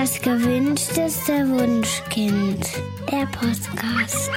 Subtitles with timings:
[0.00, 2.66] Das gewünschteste Wunschkind.
[3.12, 4.30] Der Podcast.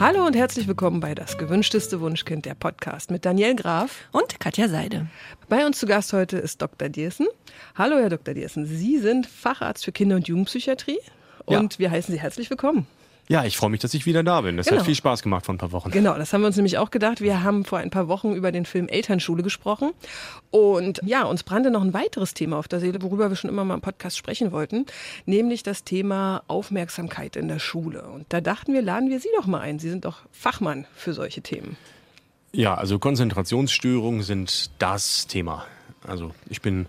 [0.00, 4.66] Hallo und herzlich willkommen bei Das gewünschteste Wunschkind, der Podcast mit Daniel Graf und Katja
[4.66, 5.06] Seide.
[5.48, 6.88] Bei uns zu Gast heute ist Dr.
[6.88, 7.28] Diersen.
[7.76, 8.34] Hallo, Herr Dr.
[8.34, 8.66] Diersen.
[8.66, 10.98] Sie sind Facharzt für Kinder- und Jugendpsychiatrie
[11.44, 11.78] und ja.
[11.78, 12.88] wir heißen Sie herzlich willkommen.
[13.28, 14.56] Ja, ich freue mich, dass ich wieder da bin.
[14.56, 14.78] Das genau.
[14.78, 15.90] hat viel Spaß gemacht vor ein paar Wochen.
[15.90, 17.20] Genau, das haben wir uns nämlich auch gedacht.
[17.20, 19.90] Wir haben vor ein paar Wochen über den Film Elternschule gesprochen.
[20.50, 23.66] Und ja, uns brannte noch ein weiteres Thema auf der Seele, worüber wir schon immer
[23.66, 24.86] mal im Podcast sprechen wollten,
[25.26, 28.02] nämlich das Thema Aufmerksamkeit in der Schule.
[28.02, 29.78] Und da dachten wir, laden wir Sie doch mal ein.
[29.78, 31.76] Sie sind doch Fachmann für solche Themen.
[32.52, 35.66] Ja, also Konzentrationsstörungen sind das Thema.
[36.06, 36.86] Also ich bin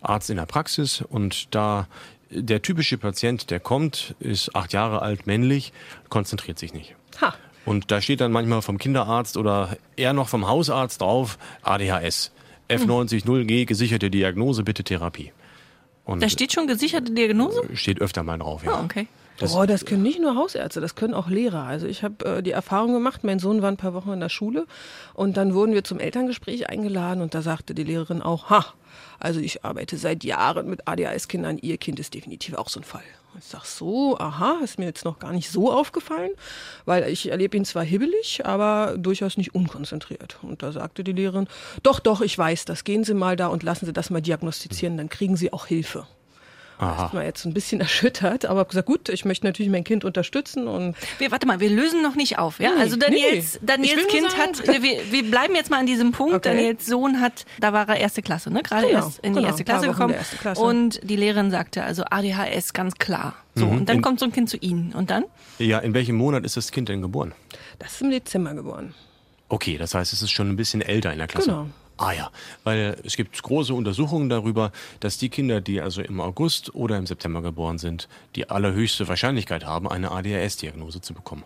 [0.00, 1.86] Arzt in der Praxis und da
[2.34, 5.72] der typische Patient, der kommt, ist acht Jahre alt, männlich,
[6.08, 6.94] konzentriert sich nicht.
[7.20, 7.34] Ha.
[7.64, 12.32] Und da steht dann manchmal vom Kinderarzt oder eher noch vom Hausarzt drauf ADHS.
[12.68, 15.32] F90-0G, gesicherte Diagnose, bitte Therapie.
[16.04, 17.62] Und da steht schon gesicherte Diagnose?
[17.74, 18.80] Steht öfter mal drauf, ja.
[18.80, 19.06] Oh, okay.
[19.38, 21.64] Das, oh, das können nicht nur Hausärzte, das können auch Lehrer.
[21.64, 24.28] Also ich habe äh, die Erfahrung gemacht, mein Sohn war ein paar Wochen in der
[24.28, 24.66] Schule
[25.14, 28.66] und dann wurden wir zum Elterngespräch eingeladen und da sagte die Lehrerin auch, ha,
[29.18, 31.58] also ich arbeite seit Jahren mit ADHS-Kindern.
[31.58, 33.02] Ihr Kind ist definitiv auch so ein Fall.
[33.38, 36.32] Ich sag so, aha, ist mir jetzt noch gar nicht so aufgefallen,
[36.84, 40.38] weil ich erlebe ihn zwar hibbelig, aber durchaus nicht unkonzentriert.
[40.42, 41.48] Und da sagte die Lehrerin,
[41.82, 42.84] doch, doch, ich weiß das.
[42.84, 46.06] Gehen Sie mal da und lassen Sie das mal diagnostizieren, dann kriegen Sie auch Hilfe.
[46.82, 47.04] Aha.
[47.04, 50.66] Das war jetzt ein bisschen erschüttert, aber gesagt, gut, ich möchte natürlich mein Kind unterstützen
[50.66, 50.96] und.
[51.18, 52.74] Wir, warte mal, wir lösen noch nicht auf, ja?
[52.74, 53.66] Nee, also Daniels, nee.
[53.66, 56.34] Daniels Kind hat, wir, wir bleiben jetzt mal an diesem Punkt.
[56.34, 56.48] Okay.
[56.48, 58.62] Daniels Sohn hat, da war er erste Klasse, ne?
[58.62, 60.14] Gerade genau, erst in die genau, erste Klasse gekommen.
[60.14, 60.60] Erste Klasse.
[60.60, 63.36] Und die Lehrerin sagte, also ADHS ganz klar.
[63.54, 63.78] So, mhm.
[63.78, 64.92] und dann in, kommt so ein Kind zu Ihnen.
[64.92, 65.24] Und dann?
[65.58, 67.32] Ja, in welchem Monat ist das Kind denn geboren?
[67.78, 68.94] Das ist im Dezember geboren.
[69.48, 71.50] Okay, das heißt, es ist schon ein bisschen älter in der Klasse.
[71.50, 71.66] Genau.
[71.96, 72.30] Ah ja,
[72.64, 77.06] weil es gibt große Untersuchungen darüber, dass die Kinder, die also im August oder im
[77.06, 81.44] September geboren sind, die allerhöchste Wahrscheinlichkeit haben, eine ADHS-Diagnose zu bekommen.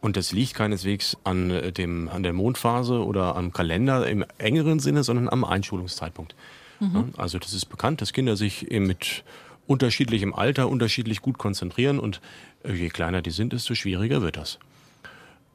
[0.00, 4.78] Und das liegt keineswegs an, äh, dem, an der Mondphase oder am Kalender im engeren
[4.78, 6.34] Sinne, sondern am Einschulungszeitpunkt.
[6.80, 7.12] Mhm.
[7.16, 9.24] Also das ist bekannt, dass Kinder sich mit
[9.66, 12.20] unterschiedlichem Alter unterschiedlich gut konzentrieren und
[12.64, 14.58] äh, je kleiner die sind, desto schwieriger wird das.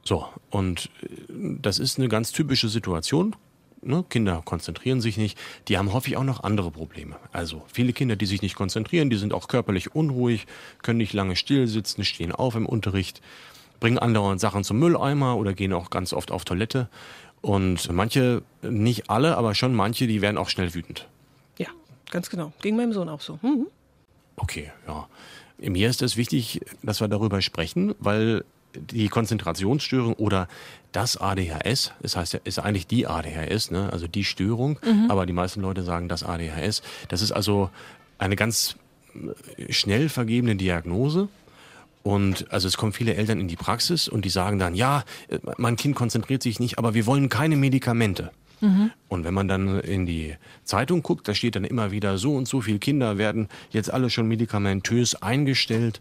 [0.04, 1.06] So, und äh,
[1.60, 3.36] das ist eine ganz typische Situation,
[3.84, 5.36] Ne, Kinder konzentrieren sich nicht.
[5.66, 7.16] Die haben häufig auch noch andere Probleme.
[7.32, 10.46] Also viele Kinder, die sich nicht konzentrieren, die sind auch körperlich unruhig,
[10.82, 13.20] können nicht lange still sitzen, stehen auf im Unterricht,
[13.80, 16.88] bringen andauernd Sachen zum Mülleimer oder gehen auch ganz oft auf Toilette.
[17.40, 21.08] Und manche, nicht alle, aber schon manche, die werden auch schnell wütend.
[21.58, 21.66] Ja,
[22.10, 22.52] ganz genau.
[22.62, 23.40] Ging meinem Sohn auch so.
[23.42, 23.66] Mhm.
[24.36, 25.08] Okay, ja.
[25.58, 28.44] Mir ist es wichtig, dass wir darüber sprechen, weil
[28.74, 30.48] die Konzentrationsstörung oder
[30.92, 33.90] das ADHS, das heißt, ist eigentlich die ADHS, ne?
[33.92, 35.10] also die Störung, mhm.
[35.10, 36.82] aber die meisten Leute sagen das ADHS.
[37.08, 37.70] Das ist also
[38.18, 38.76] eine ganz
[39.14, 41.28] äh, schnell vergebene Diagnose.
[42.02, 45.38] Und also es kommen viele Eltern in die Praxis und die sagen dann, ja, äh,
[45.56, 48.32] mein Kind konzentriert sich nicht, aber wir wollen keine Medikamente.
[48.62, 48.92] Mhm.
[49.08, 52.46] Und wenn man dann in die Zeitung guckt, da steht dann immer wieder, so und
[52.46, 56.00] so viele Kinder werden jetzt alle schon medikamentös eingestellt.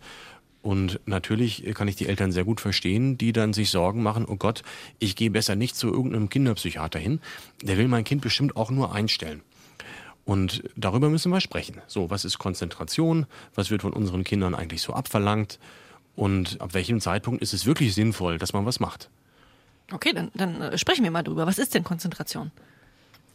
[0.62, 4.36] Und natürlich kann ich die Eltern sehr gut verstehen, die dann sich Sorgen machen, oh
[4.36, 4.62] Gott,
[5.00, 7.20] ich gehe besser nicht zu irgendeinem Kinderpsychiater hin.
[7.64, 9.42] Der will mein Kind bestimmt auch nur einstellen.
[10.24, 11.82] Und darüber müssen wir sprechen.
[11.88, 13.26] So, was ist Konzentration?
[13.56, 15.60] Was wird von unseren Kindern eigentlich so abverlangt?
[16.16, 19.10] Und ab welchem Zeitpunkt ist es wirklich sinnvoll, dass man was macht?
[19.92, 21.48] Okay, dann, dann äh, sprechen wir mal drüber.
[21.48, 22.52] Was ist denn Konzentration?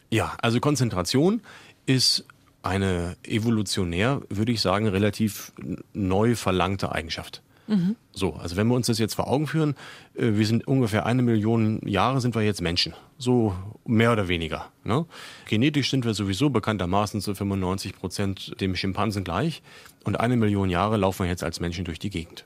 [0.09, 1.41] Ja, also Konzentration
[1.85, 2.25] ist
[2.67, 5.53] eine evolutionär, würde ich sagen, relativ
[5.93, 7.41] neu verlangte Eigenschaft.
[7.67, 7.95] Mhm.
[8.13, 9.75] So, also wenn wir uns das jetzt vor Augen führen,
[10.15, 12.93] äh, wir sind ungefähr eine Million Jahre sind wir jetzt Menschen.
[13.17, 13.55] So
[13.85, 14.71] mehr oder weniger.
[14.83, 15.05] Ne?
[15.47, 19.61] Genetisch sind wir sowieso bekanntermaßen zu 95 Prozent dem Schimpansen gleich.
[20.05, 22.45] Und eine Million Jahre laufen wir jetzt als Menschen durch die Gegend.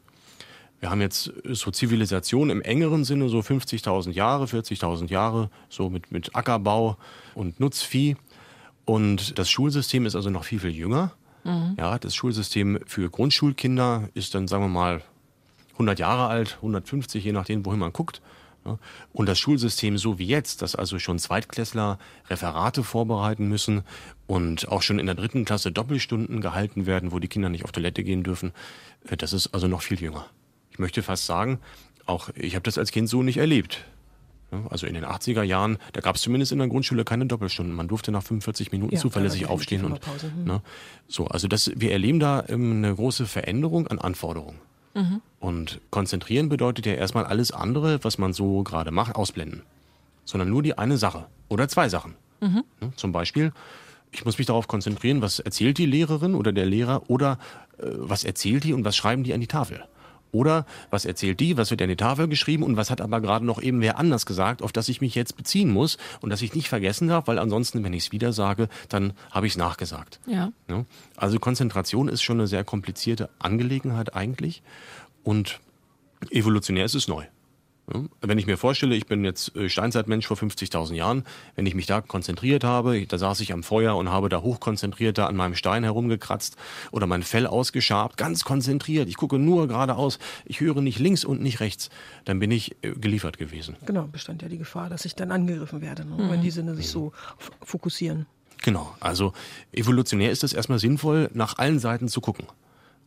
[0.79, 6.11] Wir haben jetzt so Zivilisation im engeren Sinne, so 50.000 Jahre, 40.000 Jahre, so mit,
[6.11, 6.97] mit Ackerbau
[7.35, 8.15] und Nutzvieh.
[8.85, 11.13] Und das Schulsystem ist also noch viel, viel jünger.
[11.43, 11.75] Mhm.
[11.77, 15.01] Ja, das Schulsystem für Grundschulkinder ist dann, sagen wir mal,
[15.73, 18.21] 100 Jahre alt, 150, je nachdem, wohin man guckt.
[19.11, 21.97] Und das Schulsystem so wie jetzt, dass also schon Zweitklässler
[22.29, 23.83] Referate vorbereiten müssen
[24.27, 27.71] und auch schon in der dritten Klasse Doppelstunden gehalten werden, wo die Kinder nicht auf
[27.71, 28.51] Toilette gehen dürfen,
[29.07, 30.27] äh, das ist also noch viel jünger.
[30.69, 31.59] Ich möchte fast sagen,
[32.05, 33.83] auch ich habe das als Kind so nicht erlebt.
[34.69, 37.73] Also in den 80er Jahren, da gab es zumindest in der Grundschule keine Doppelstunden.
[37.73, 39.85] Man durfte nach 45 Minuten ja, zuverlässig aufstehen.
[39.85, 40.43] Und, hm.
[40.43, 40.61] ne,
[41.07, 44.59] so, also das, wir erleben da ähm, eine große Veränderung an Anforderungen.
[44.93, 45.21] Mhm.
[45.39, 49.63] Und konzentrieren bedeutet ja erstmal alles andere, was man so gerade macht, ausblenden.
[50.25, 52.15] Sondern nur die eine Sache oder zwei Sachen.
[52.41, 52.63] Mhm.
[52.95, 53.53] Zum Beispiel,
[54.11, 57.39] ich muss mich darauf konzentrieren, was erzählt die Lehrerin oder der Lehrer oder
[57.77, 59.83] äh, was erzählt die und was schreiben die an die Tafel.
[60.31, 63.45] Oder was erzählt die, was wird an die Tafel geschrieben und was hat aber gerade
[63.45, 66.55] noch eben wer anders gesagt, auf das ich mich jetzt beziehen muss und das ich
[66.55, 70.19] nicht vergessen darf, weil ansonsten, wenn ich es wieder sage, dann habe ich es nachgesagt.
[70.25, 70.51] Ja.
[70.69, 70.85] ja.
[71.17, 74.63] Also Konzentration ist schon eine sehr komplizierte Angelegenheit eigentlich
[75.23, 75.59] und
[76.29, 77.25] evolutionär ist es neu.
[78.21, 81.23] Wenn ich mir vorstelle, ich bin jetzt äh, Steinzeitmensch vor 50.000 Jahren,
[81.55, 85.17] wenn ich mich da konzentriert habe, da saß ich am Feuer und habe da hochkonzentriert
[85.17, 86.55] da an meinem Stein herumgekratzt
[86.91, 91.41] oder mein Fell ausgeschabt, ganz konzentriert, ich gucke nur geradeaus, ich höre nicht links und
[91.41, 91.89] nicht rechts,
[92.25, 93.75] dann bin ich äh, geliefert gewesen.
[93.85, 96.29] Genau, bestand ja die Gefahr, dass ich dann angegriffen werde, ne?
[96.29, 97.11] wenn die Sinne sich so
[97.63, 98.25] fokussieren.
[98.63, 99.33] Genau, also
[99.73, 102.45] evolutionär ist es erstmal sinnvoll, nach allen Seiten zu gucken.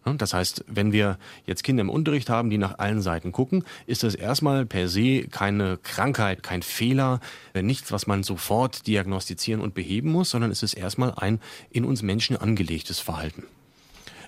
[0.04, 4.02] Das heißt, wenn wir jetzt Kinder im Unterricht haben, die nach allen Seiten gucken, ist
[4.02, 7.20] das erstmal per se keine Krankheit, kein Fehler,
[7.54, 11.40] nichts, was man sofort diagnostizieren und beheben muss, sondern es ist erstmal ein
[11.70, 13.44] in uns Menschen angelegtes Verhalten.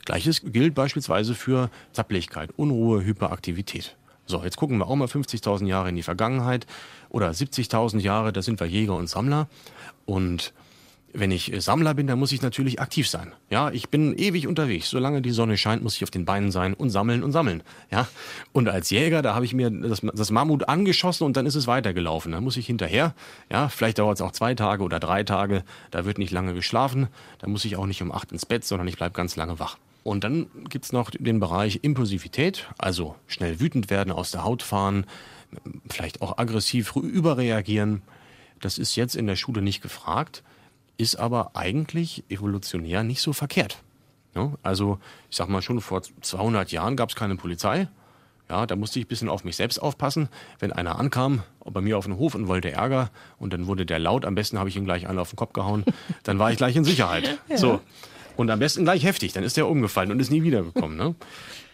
[0.06, 3.96] Gleiches gilt beispielsweise für Zapplichkeit, Unruhe, Hyperaktivität.
[4.24, 6.66] So, jetzt gucken wir auch mal 50.000 Jahre in die Vergangenheit
[7.10, 9.48] oder 70.000 Jahre, da sind wir Jäger und Sammler
[10.04, 10.52] und
[11.18, 13.32] wenn ich äh, Sammler bin, dann muss ich natürlich aktiv sein.
[13.50, 14.90] Ja, ich bin ewig unterwegs.
[14.90, 17.62] Solange die Sonne scheint, muss ich auf den Beinen sein und sammeln und sammeln.
[17.90, 18.06] Ja,
[18.52, 21.66] und als Jäger, da habe ich mir das, das Mammut angeschossen und dann ist es
[21.66, 22.32] weitergelaufen.
[22.32, 23.14] Da muss ich hinterher.
[23.50, 25.64] Ja, vielleicht dauert es auch zwei Tage oder drei Tage.
[25.90, 27.08] Da wird nicht lange geschlafen.
[27.38, 29.78] Da muss ich auch nicht um acht ins Bett, sondern ich bleibe ganz lange wach.
[30.04, 35.04] Und dann gibt's noch den Bereich Impulsivität, also schnell wütend werden, aus der Haut fahren,
[35.88, 38.02] vielleicht auch aggressiv überreagieren.
[38.60, 40.44] Das ist jetzt in der Schule nicht gefragt
[40.98, 43.82] ist aber eigentlich evolutionär nicht so verkehrt.
[44.34, 44.98] Ja, also
[45.30, 47.88] ich sag mal schon vor 200 Jahren gab es keine Polizei.
[48.48, 50.28] Ja, da musste ich ein bisschen auf mich selbst aufpassen.
[50.60, 53.98] Wenn einer ankam, bei mir auf den Hof und wollte Ärger und dann wurde der
[53.98, 55.84] laut, am besten habe ich ihm gleich einen auf den Kopf gehauen,
[56.22, 57.38] dann war ich gleich in Sicherheit.
[57.48, 57.56] Ja.
[57.56, 57.80] So.
[58.36, 60.96] Und am besten gleich heftig, dann ist der umgefallen und ist nie wiedergekommen.
[60.96, 61.14] Ne?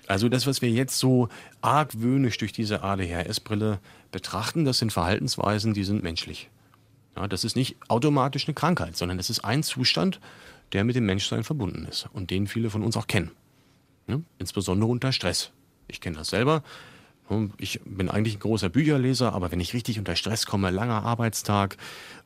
[0.07, 1.29] Also das, was wir jetzt so
[1.61, 3.81] argwöhnisch durch diese ADHS-Brille
[4.13, 6.51] betrachten, das sind Verhaltensweisen, die sind menschlich.
[7.17, 10.21] Ja, das ist nicht automatisch eine Krankheit, sondern das ist ein Zustand,
[10.73, 13.31] der mit dem Menschsein verbunden ist und den viele von uns auch kennen.
[14.07, 15.51] Ja, insbesondere unter Stress.
[15.89, 16.63] Ich kenne das selber.
[17.59, 21.77] Ich bin eigentlich ein großer Bücherleser, aber wenn ich richtig unter Stress komme, langer Arbeitstag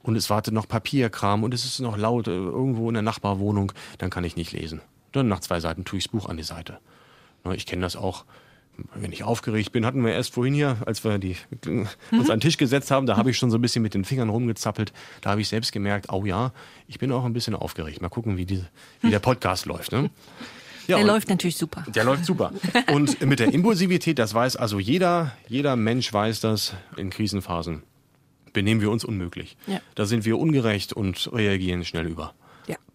[0.02, 3.72] und es wartet noch Papierkram und es ist noch laut äh, irgendwo in der Nachbarwohnung,
[3.98, 4.80] dann kann ich nicht lesen.
[5.12, 6.78] Dann nach zwei Seiten tue ich das Buch an die Seite.
[7.54, 8.24] Ich kenne das auch
[8.94, 11.88] wenn ich aufgeregt bin, hatten wir erst vorhin hier, als wir die, mhm.
[12.12, 14.04] uns an den Tisch gesetzt haben, da habe ich schon so ein bisschen mit den
[14.04, 14.92] Fingern rumgezappelt.
[15.20, 16.52] Da habe ich selbst gemerkt, oh ja,
[16.86, 18.02] ich bin auch ein bisschen aufgeregt.
[18.02, 18.64] Mal gucken, wie, die,
[19.00, 19.92] wie der Podcast läuft.
[19.92, 20.10] Ne?
[20.86, 21.84] Ja, der läuft natürlich super.
[21.88, 22.52] Der läuft super.
[22.92, 27.82] Und mit der Impulsivität, das weiß also jeder, jeder Mensch weiß das in Krisenphasen.
[28.52, 29.56] Benehmen wir uns unmöglich.
[29.66, 29.80] Ja.
[29.94, 32.34] Da sind wir ungerecht und reagieren schnell über.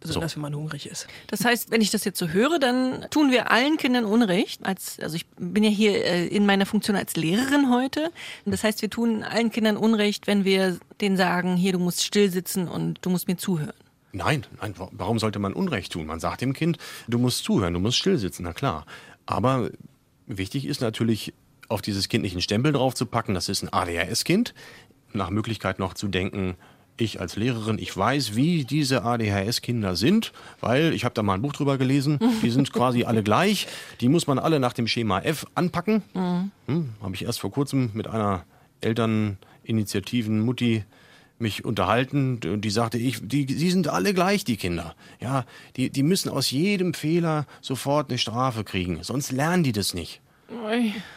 [0.01, 0.35] Besonders so.
[0.37, 1.07] wenn man hungrig ist.
[1.27, 4.65] Das heißt, wenn ich das jetzt so höre, dann tun wir allen Kindern Unrecht.
[4.65, 8.11] Als, also ich bin ja hier äh, in meiner Funktion als Lehrerin heute.
[8.45, 12.31] Das heißt, wir tun allen Kindern Unrecht, wenn wir denen sagen, hier, du musst still
[12.31, 13.73] sitzen und du musst mir zuhören.
[14.13, 16.05] Nein, nein, warum sollte man Unrecht tun?
[16.05, 16.77] Man sagt dem Kind,
[17.07, 18.85] du musst zuhören, du musst still sitzen, na klar.
[19.25, 19.69] Aber
[20.27, 21.33] wichtig ist natürlich,
[21.69, 24.53] auf dieses Kind nicht einen Stempel draufzupacken, das ist ein ADHS-Kind.
[25.13, 26.55] Nach Möglichkeit noch zu denken,
[26.97, 31.41] ich als Lehrerin, ich weiß, wie diese ADHS-Kinder sind, weil ich habe da mal ein
[31.41, 32.19] Buch drüber gelesen.
[32.41, 33.67] Die sind quasi alle gleich.
[34.01, 36.03] Die muss man alle nach dem Schema F anpacken.
[36.13, 36.51] Mhm.
[36.67, 38.43] Hm, habe ich erst vor kurzem mit einer
[38.81, 40.83] Elterninitiativen Mutti
[41.41, 44.95] mich unterhalten und die sagte, ich, die, die sind alle gleich, die Kinder.
[45.19, 49.93] Ja, die, die müssen aus jedem Fehler sofort eine Strafe kriegen, sonst lernen die das
[49.93, 50.21] nicht.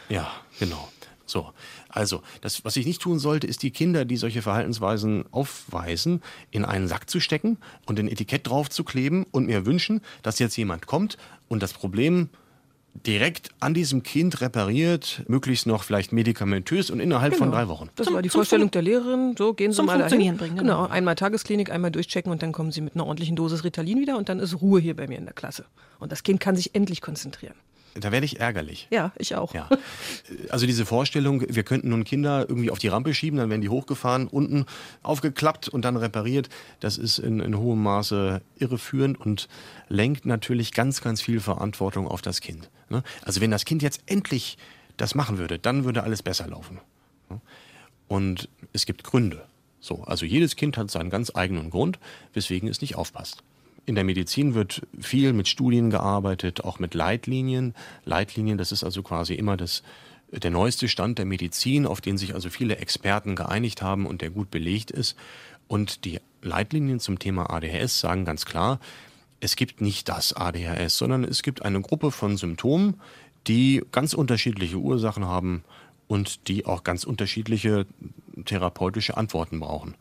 [0.09, 0.89] Ja, genau.
[1.27, 1.51] So,
[1.95, 6.21] also, das, was ich nicht tun sollte, ist die Kinder, die solche Verhaltensweisen aufweisen,
[6.51, 10.39] in einen Sack zu stecken und ein Etikett drauf zu kleben und mir wünschen, dass
[10.39, 12.29] jetzt jemand kommt und das Problem
[13.05, 17.45] direkt an diesem Kind repariert, möglichst noch vielleicht medikamentös und innerhalb genau.
[17.45, 17.89] von drei Wochen.
[17.95, 19.35] Das war die Vorstellung der Lehrerin.
[19.37, 20.35] So gehen Sie mal dahin.
[20.35, 20.83] Bringen, genau.
[20.83, 24.17] genau, einmal Tagesklinik, einmal durchchecken und dann kommen Sie mit einer ordentlichen Dosis Ritalin wieder
[24.17, 25.65] und dann ist Ruhe hier bei mir in der Klasse.
[25.99, 27.55] Und das Kind kann sich endlich konzentrieren.
[27.97, 28.87] Da werde ich ärgerlich.
[28.91, 29.53] Ja, ich auch.
[29.53, 29.69] Ja.
[30.49, 33.69] Also diese Vorstellung, wir könnten nun Kinder irgendwie auf die Rampe schieben, dann werden die
[33.69, 34.65] hochgefahren, unten
[35.01, 36.49] aufgeklappt und dann repariert,
[36.81, 39.47] das ist in, in hohem Maße irreführend und
[39.87, 42.69] lenkt natürlich ganz, ganz viel Verantwortung auf das Kind.
[42.89, 43.01] Ne?
[43.21, 44.57] Also wenn das Kind jetzt endlich
[44.97, 46.81] das machen würde, dann würde alles besser laufen.
[47.29, 47.39] Ne?
[48.09, 49.45] Und es gibt Gründe.
[49.79, 51.99] So, also jedes Kind hat seinen ganz eigenen Grund,
[52.33, 53.43] weswegen es nicht aufpasst.
[53.85, 57.75] In der Medizin wird viel mit Studien gearbeitet, auch mit Leitlinien.
[58.03, 59.83] Leitlinien, das ist also quasi immer das,
[60.31, 64.31] der neueste Stand der Medizin, auf den sich also viele Experten geeinigt haben und der
[64.31, 65.15] gut belegt ist.
[65.67, 68.79] Und die Leitlinien zum Thema ADHS sagen ganz klar,
[69.39, 72.99] es gibt nicht das ADHS, sondern es gibt eine Gruppe von Symptomen,
[73.47, 75.63] die ganz unterschiedliche Ursachen haben
[76.07, 77.85] und die auch ganz unterschiedliche
[78.45, 79.95] therapeutische Antworten brauchen.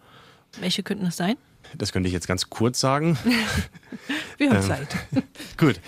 [0.60, 1.36] Welche könnten das sein?
[1.76, 3.18] Das könnte ich jetzt ganz kurz sagen.
[4.38, 4.88] Wir haben ähm, Zeit.
[5.56, 5.80] Gut.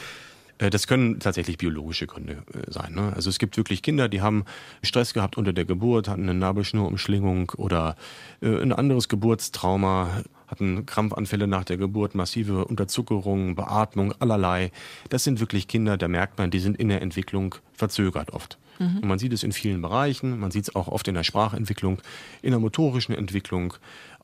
[0.59, 2.95] Äh, das können tatsächlich biologische Gründe äh, sein.
[2.95, 3.13] Ne?
[3.15, 4.45] Also es gibt wirklich Kinder, die haben
[4.83, 7.97] Stress gehabt unter der Geburt, hatten eine Nabelschnurumschlingung oder
[8.41, 14.71] äh, ein anderes Geburtstrauma, hatten Krampfanfälle nach der Geburt, massive Unterzuckerung, Beatmung, allerlei.
[15.09, 18.59] Das sind wirklich Kinder, da merkt man, die sind in der Entwicklung verzögert oft.
[18.79, 18.99] Mhm.
[18.99, 21.99] Und man sieht es in vielen Bereichen, man sieht es auch oft in der Sprachentwicklung,
[22.43, 23.75] in der motorischen Entwicklung,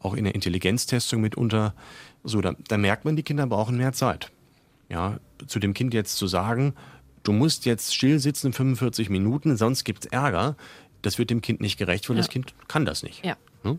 [0.01, 1.75] auch in der Intelligenztestung mitunter.
[2.25, 4.31] So, da, da merkt man, die Kinder brauchen mehr Zeit.
[4.89, 6.75] Ja, zu dem Kind jetzt zu sagen,
[7.23, 10.57] du musst jetzt still sitzen 45 Minuten, sonst gibt es Ärger,
[11.03, 12.23] das wird dem Kind nicht gerecht, weil ja.
[12.23, 13.25] das Kind kann das nicht.
[13.25, 13.37] Ja.
[13.65, 13.79] Ne?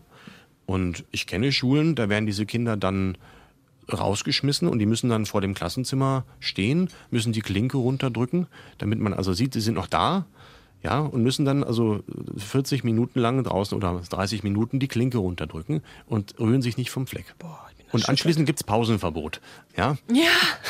[0.66, 3.18] Und ich kenne Schulen, da werden diese Kinder dann
[3.92, 8.46] rausgeschmissen und die müssen dann vor dem Klassenzimmer stehen, müssen die Klinke runterdrücken,
[8.78, 10.26] damit man also sieht, sie sind noch da.
[10.84, 12.00] Ja, und müssen dann also
[12.36, 17.06] 40 Minuten lang draußen oder 30 Minuten die Klinke runterdrücken und rühren sich nicht vom
[17.06, 17.34] Fleck.
[17.38, 17.64] Boah,
[17.94, 19.40] und anschließend gibt es Pausenverbot.
[19.76, 19.96] Ja.
[20.12, 20.24] ja.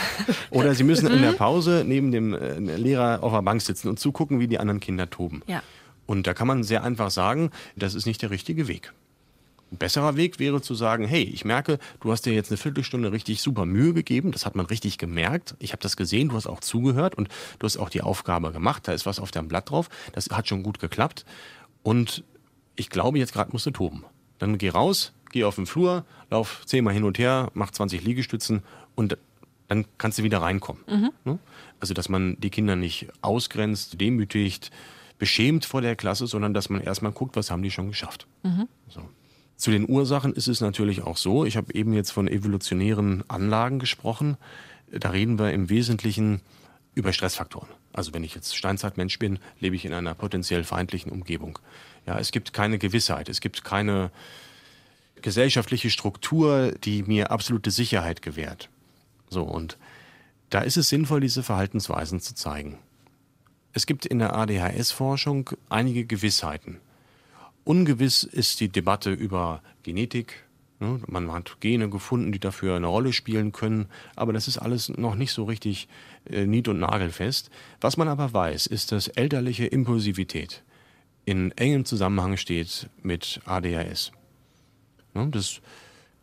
[0.51, 3.99] Oder sie müssen in der Pause neben dem äh, Lehrer auf der Bank sitzen und
[3.99, 5.41] zugucken, wie die anderen Kinder toben.
[5.47, 5.63] Ja.
[6.05, 8.93] Und da kann man sehr einfach sagen, das ist nicht der richtige Weg.
[9.75, 13.11] Ein besserer Weg wäre zu sagen, hey, ich merke, du hast dir jetzt eine Viertelstunde
[13.11, 16.47] richtig super Mühe gegeben, das hat man richtig gemerkt, ich habe das gesehen, du hast
[16.47, 17.29] auch zugehört und
[17.59, 20.47] du hast auch die Aufgabe gemacht, da ist was auf deinem Blatt drauf, das hat
[20.47, 21.25] schon gut geklappt
[21.83, 22.23] und
[22.77, 24.05] ich glaube, jetzt gerade musst du toben.
[24.39, 28.63] Dann geh raus, geh auf den Flur, lauf zehnmal hin und her, mach 20 Liegestützen
[28.95, 29.19] und
[29.67, 30.85] dann kannst du wieder reinkommen.
[30.87, 31.11] Mhm.
[31.25, 31.39] Ne?
[31.81, 34.71] Also, dass man die Kinder nicht ausgrenzt, demütigt,
[35.19, 38.29] beschämt vor der Klasse, sondern dass man erstmal guckt, was haben die schon geschafft.
[38.45, 38.69] Mhm.
[38.89, 39.01] So.
[39.57, 43.79] Zu den Ursachen ist es natürlich auch so, ich habe eben jetzt von evolutionären Anlagen
[43.79, 44.37] gesprochen,
[44.91, 46.41] da reden wir im Wesentlichen
[46.95, 47.69] über Stressfaktoren.
[47.93, 51.59] Also wenn ich jetzt Steinzeitmensch bin, lebe ich in einer potenziell feindlichen Umgebung.
[52.07, 54.11] Ja, es gibt keine Gewissheit, es gibt keine
[55.23, 58.69] gesellschaftliche Struktur, die mir absolute Sicherheit gewährt.
[59.31, 59.79] So, und
[60.51, 62.79] da ist es sinnvoll, diese Verhaltensweisen zu zeigen.
[63.73, 66.79] Es gibt in der ADHS-Forschung einige Gewissheiten.
[67.65, 70.45] Ungewiss ist die Debatte über Genetik.
[70.81, 71.01] Ne?
[71.07, 75.15] Man hat Gene gefunden, die dafür eine Rolle spielen können, aber das ist alles noch
[75.15, 75.89] nicht so richtig
[76.29, 77.51] äh, nied- und nagelfest.
[77.81, 80.63] Was man aber weiß, ist, dass elterliche Impulsivität
[81.25, 84.13] in engem Zusammenhang steht mit ADHS.
[85.15, 85.61] Ne, das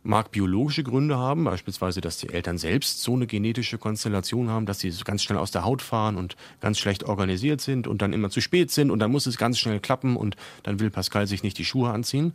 [0.02, 4.80] mag biologische Gründe haben, beispielsweise, dass die Eltern selbst so eine genetische Konstellation haben, dass
[4.80, 8.30] sie ganz schnell aus der Haut fahren und ganz schlecht organisiert sind und dann immer
[8.30, 11.42] zu spät sind und dann muss es ganz schnell klappen und dann will Pascal sich
[11.42, 12.34] nicht die Schuhe anziehen.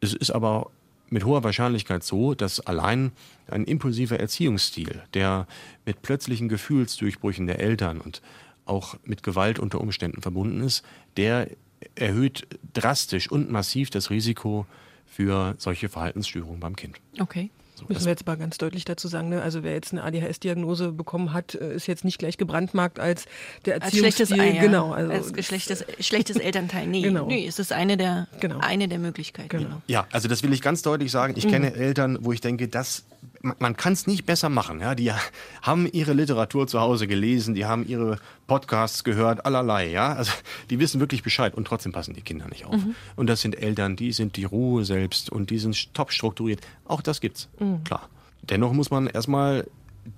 [0.00, 0.70] Es ist aber
[1.10, 3.12] mit hoher Wahrscheinlichkeit so, dass allein
[3.50, 5.46] ein impulsiver Erziehungsstil, der
[5.86, 8.20] mit plötzlichen Gefühlsdurchbrüchen der Eltern und
[8.66, 10.84] auch mit Gewalt unter Umständen verbunden ist,
[11.16, 11.48] der
[11.94, 14.66] erhöht drastisch und massiv das Risiko,
[15.10, 16.96] für solche Verhaltensstörungen beim Kind.
[17.18, 17.50] Okay.
[17.78, 19.40] So, Müssen wir jetzt mal ganz deutlich dazu sagen, ne?
[19.40, 23.26] also wer jetzt eine ADHS-Diagnose bekommen hat, äh, ist jetzt nicht gleich gebrandmarkt als
[23.66, 24.24] der Erziehungsstil.
[24.24, 26.88] Als schlechtes Ei, genau, also als schlechtes, schlechtes Elternteil.
[26.88, 27.26] Nee, genau.
[27.26, 28.58] nee, es ist eine der, genau.
[28.58, 29.48] eine der Möglichkeiten.
[29.48, 29.80] Genau.
[29.86, 31.34] Ja, also das will ich ganz deutlich sagen.
[31.36, 31.50] Ich mhm.
[31.50, 33.04] kenne Eltern, wo ich denke, das
[33.42, 34.80] man, kann es nicht besser machen.
[34.80, 34.94] Ja?
[34.94, 35.12] Die
[35.62, 39.88] haben ihre Literatur zu Hause gelesen, die haben ihre Podcasts gehört, allerlei.
[39.90, 40.14] Ja?
[40.14, 40.32] Also
[40.70, 42.76] die wissen wirklich Bescheid und trotzdem passen die Kinder nicht auf.
[42.76, 42.94] Mhm.
[43.16, 46.60] Und das sind Eltern, die sind die Ruhe selbst und die sind top strukturiert.
[46.84, 47.84] Auch das gibt's, mhm.
[47.84, 48.08] klar.
[48.42, 49.66] Dennoch muss man erstmal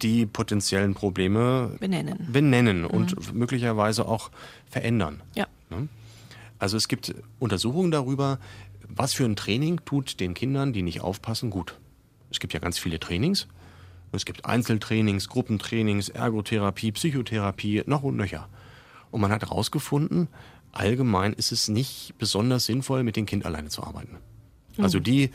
[0.02, 3.38] die potenziellen Probleme benennen, benennen und mhm.
[3.38, 4.30] möglicherweise auch
[4.68, 5.20] verändern.
[5.34, 5.46] Ja.
[5.68, 5.88] Ne?
[6.58, 8.38] Also es gibt Untersuchungen darüber,
[8.88, 11.76] was für ein Training tut den Kindern, die nicht aufpassen, gut.
[12.30, 13.48] Es gibt ja ganz viele Trainings.
[14.12, 18.48] Es gibt Einzeltrainings, Gruppentrainings, Ergotherapie, Psychotherapie, noch und nöcher.
[19.10, 20.28] Und man hat herausgefunden,
[20.72, 24.18] allgemein ist es nicht besonders sinnvoll, mit dem Kind alleine zu arbeiten.
[24.76, 24.84] Mhm.
[24.84, 25.30] Also die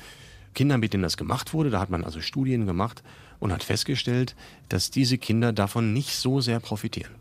[0.54, 3.04] Kinder, mit denen das gemacht wurde, da hat man also Studien gemacht
[3.40, 4.36] und hat festgestellt,
[4.70, 7.14] dass diese Kinder davon nicht so sehr profitieren.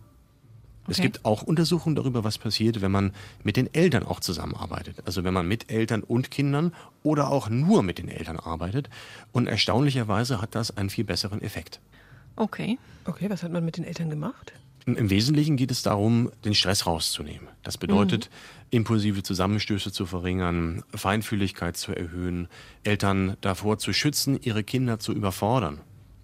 [0.84, 0.92] Okay.
[0.92, 3.12] Es gibt auch Untersuchungen darüber, was passiert, wenn man
[3.42, 5.02] mit den Eltern auch zusammenarbeitet.
[5.06, 6.72] Also wenn man mit Eltern und Kindern
[7.02, 8.90] oder auch nur mit den Eltern arbeitet.
[9.32, 11.80] Und erstaunlicherweise hat das einen viel besseren Effekt.
[12.36, 12.78] Okay.
[13.06, 14.52] Okay, was hat man mit den Eltern gemacht?
[14.86, 17.48] Im Wesentlichen geht es darum, den Stress rauszunehmen.
[17.62, 18.78] Das bedeutet, mhm.
[18.78, 22.48] impulsive Zusammenstöße zu verringern, Feinfühligkeit zu erhöhen,
[22.82, 25.80] Eltern davor zu schützen, ihre Kinder zu überfordern.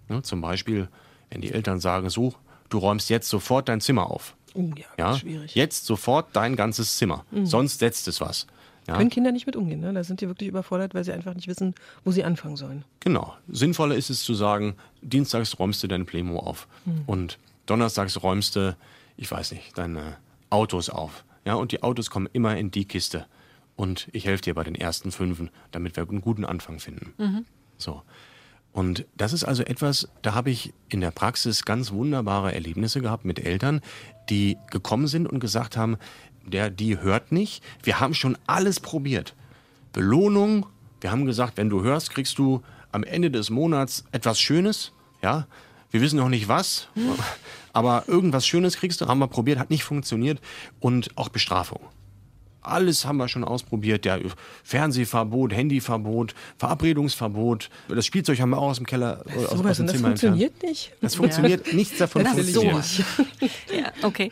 [0.09, 0.89] Ja, zum Beispiel,
[1.31, 2.35] wenn die Eltern sagen, so,
[2.69, 4.35] du räumst jetzt sofort dein Zimmer auf.
[4.53, 5.17] Oh ja, ja?
[5.17, 5.55] schwierig.
[5.55, 7.45] Jetzt sofort dein ganzes Zimmer, mhm.
[7.45, 8.47] sonst setzt es was.
[8.87, 8.97] Ja?
[8.97, 9.93] Können Kinder nicht mit umgehen, ne?
[9.93, 12.83] Da sind die wirklich überfordert, weil sie einfach nicht wissen, wo sie anfangen sollen.
[12.99, 13.35] Genau.
[13.47, 17.03] Sinnvoller ist es zu sagen, dienstags räumst du dein Playmo auf hm.
[17.05, 18.75] und donnerstags räumst du,
[19.17, 20.17] ich weiß nicht, deine
[20.49, 21.23] Autos auf.
[21.45, 23.25] Ja, und die Autos kommen immer in die Kiste.
[23.75, 27.13] Und ich helfe dir bei den ersten fünfen, damit wir einen guten Anfang finden.
[27.17, 27.45] Mhm.
[27.77, 28.01] So.
[28.73, 33.25] Und das ist also etwas, da habe ich in der Praxis ganz wunderbare Erlebnisse gehabt
[33.25, 33.81] mit Eltern,
[34.29, 35.97] die gekommen sind und gesagt haben,
[36.45, 37.63] der, die hört nicht.
[37.83, 39.35] Wir haben schon alles probiert.
[39.93, 40.65] Belohnung.
[41.01, 42.61] Wir haben gesagt, wenn du hörst, kriegst du
[42.91, 44.93] am Ende des Monats etwas Schönes.
[45.21, 45.47] Ja,
[45.91, 46.87] wir wissen noch nicht was,
[47.73, 49.07] aber irgendwas Schönes kriegst du.
[49.07, 50.39] Haben wir probiert, hat nicht funktioniert.
[50.79, 51.81] Und auch Bestrafung.
[52.61, 54.05] Alles haben wir schon ausprobiert.
[54.05, 54.21] Der
[54.63, 57.69] Fernsehverbot, Handyverbot, Verabredungsverbot.
[57.87, 59.23] Das Spielzeug haben wir auch aus dem Keller.
[59.25, 60.69] Das, aus, aus dem das Zimmer funktioniert entfernt.
[60.69, 60.91] nicht.
[61.01, 61.73] Das funktioniert, ja.
[61.73, 62.83] nichts davon das funktioniert.
[62.85, 63.03] So.
[63.75, 64.31] ja, okay.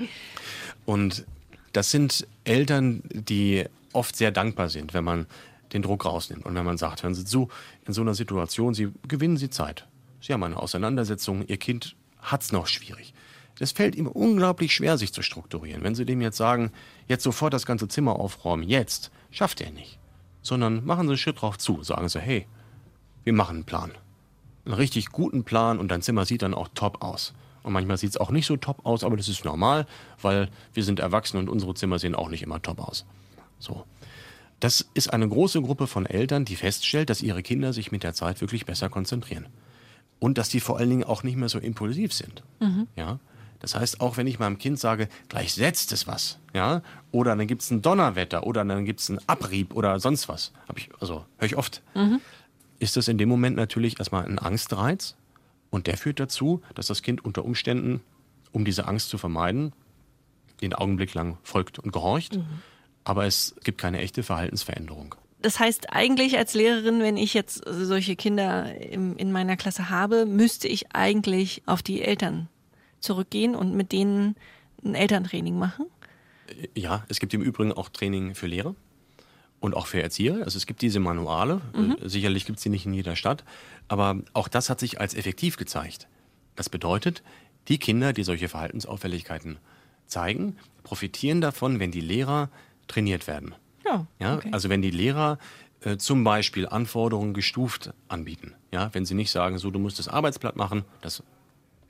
[0.85, 1.25] Und
[1.73, 5.25] das sind Eltern, die oft sehr dankbar sind, wenn man
[5.73, 7.49] den Druck rausnimmt und wenn man sagt, hören Sie zu,
[7.85, 9.85] in so einer Situation, Sie gewinnen Sie Zeit.
[10.21, 13.13] Sie haben eine Auseinandersetzung, Ihr Kind hat es noch schwierig.
[13.59, 15.83] Es fällt ihm unglaublich schwer, sich zu strukturieren.
[15.83, 16.71] Wenn Sie dem jetzt sagen,
[17.07, 19.99] jetzt sofort das ganze Zimmer aufräumen, jetzt, schafft er nicht.
[20.41, 22.47] Sondern machen Sie einen Schritt drauf zu, sagen Sie, hey,
[23.23, 23.91] wir machen einen Plan.
[24.65, 27.33] Einen richtig guten Plan und dein Zimmer sieht dann auch top aus.
[27.63, 29.85] Und manchmal sieht es auch nicht so top aus, aber das ist normal,
[30.21, 33.05] weil wir sind erwachsen und unsere Zimmer sehen auch nicht immer top aus.
[33.59, 33.85] So.
[34.59, 38.13] Das ist eine große Gruppe von Eltern, die feststellt, dass ihre Kinder sich mit der
[38.13, 39.47] Zeit wirklich besser konzentrieren.
[40.19, 42.43] Und dass die vor allen Dingen auch nicht mehr so impulsiv sind.
[42.59, 42.87] Mhm.
[42.95, 43.19] Ja?
[43.59, 47.47] Das heißt, auch wenn ich meinem Kind sage, gleich setzt es was, ja, oder dann
[47.47, 51.25] gibt es ein Donnerwetter oder dann gibt es einen Abrieb oder sonst was, ich, also
[51.37, 52.21] höre ich oft, mhm.
[52.79, 55.15] ist das in dem Moment natürlich erstmal ein Angstreiz
[55.69, 58.01] und der führt dazu, dass das Kind unter Umständen,
[58.51, 59.73] um diese Angst zu vermeiden,
[60.61, 62.45] den Augenblick lang folgt und gehorcht, mhm.
[63.03, 65.15] aber es gibt keine echte Verhaltensveränderung.
[65.41, 70.67] Das heißt, eigentlich als Lehrerin, wenn ich jetzt solche Kinder in meiner Klasse habe, müsste
[70.67, 72.49] ich eigentlich auf die Eltern
[72.99, 74.35] zurückgehen und mit denen
[74.83, 75.85] ein Elterntraining machen?
[76.75, 78.75] Ja, es gibt im Übrigen auch Training für Lehrer
[79.59, 80.43] und auch für Erzieher.
[80.43, 81.61] Also es gibt diese Manuale.
[81.75, 81.97] Mhm.
[82.03, 83.43] Sicherlich gibt es sie nicht in jeder Stadt.
[83.87, 86.07] Aber auch das hat sich als effektiv gezeigt.
[86.55, 87.23] Das bedeutet,
[87.67, 89.59] die Kinder, die solche Verhaltensauffälligkeiten
[90.07, 92.49] zeigen, profitieren davon, wenn die Lehrer
[92.87, 93.53] trainiert werden.
[93.85, 94.49] Ja, ja okay.
[94.51, 95.37] Also wenn die Lehrer
[95.81, 98.53] äh, zum Beispiel Anforderungen gestuft anbieten.
[98.71, 101.23] Ja, wenn sie nicht sagen, so du musst das Arbeitsblatt machen, das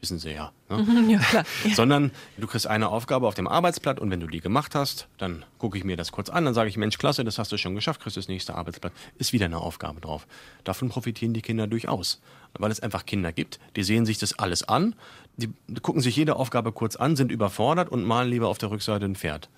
[0.01, 0.51] wissen Sie ja.
[0.69, 0.85] Ne?
[1.09, 1.45] Ja, klar.
[1.63, 1.75] Ja.
[1.75, 5.45] Sondern du kriegst eine Aufgabe auf dem Arbeitsblatt und wenn du die gemacht hast, dann
[5.57, 7.75] gucke ich mir das kurz an, dann sage ich, Mensch, klasse, das hast du schon
[7.75, 10.27] geschafft, kriegst das nächste Arbeitsblatt, ist wieder eine Aufgabe drauf.
[10.63, 12.21] Davon profitieren die Kinder durchaus,
[12.53, 14.95] weil es einfach Kinder gibt, die sehen sich das alles an,
[15.37, 15.49] die
[15.81, 19.15] gucken sich jede Aufgabe kurz an, sind überfordert und malen lieber auf der Rückseite ein
[19.15, 19.49] Pferd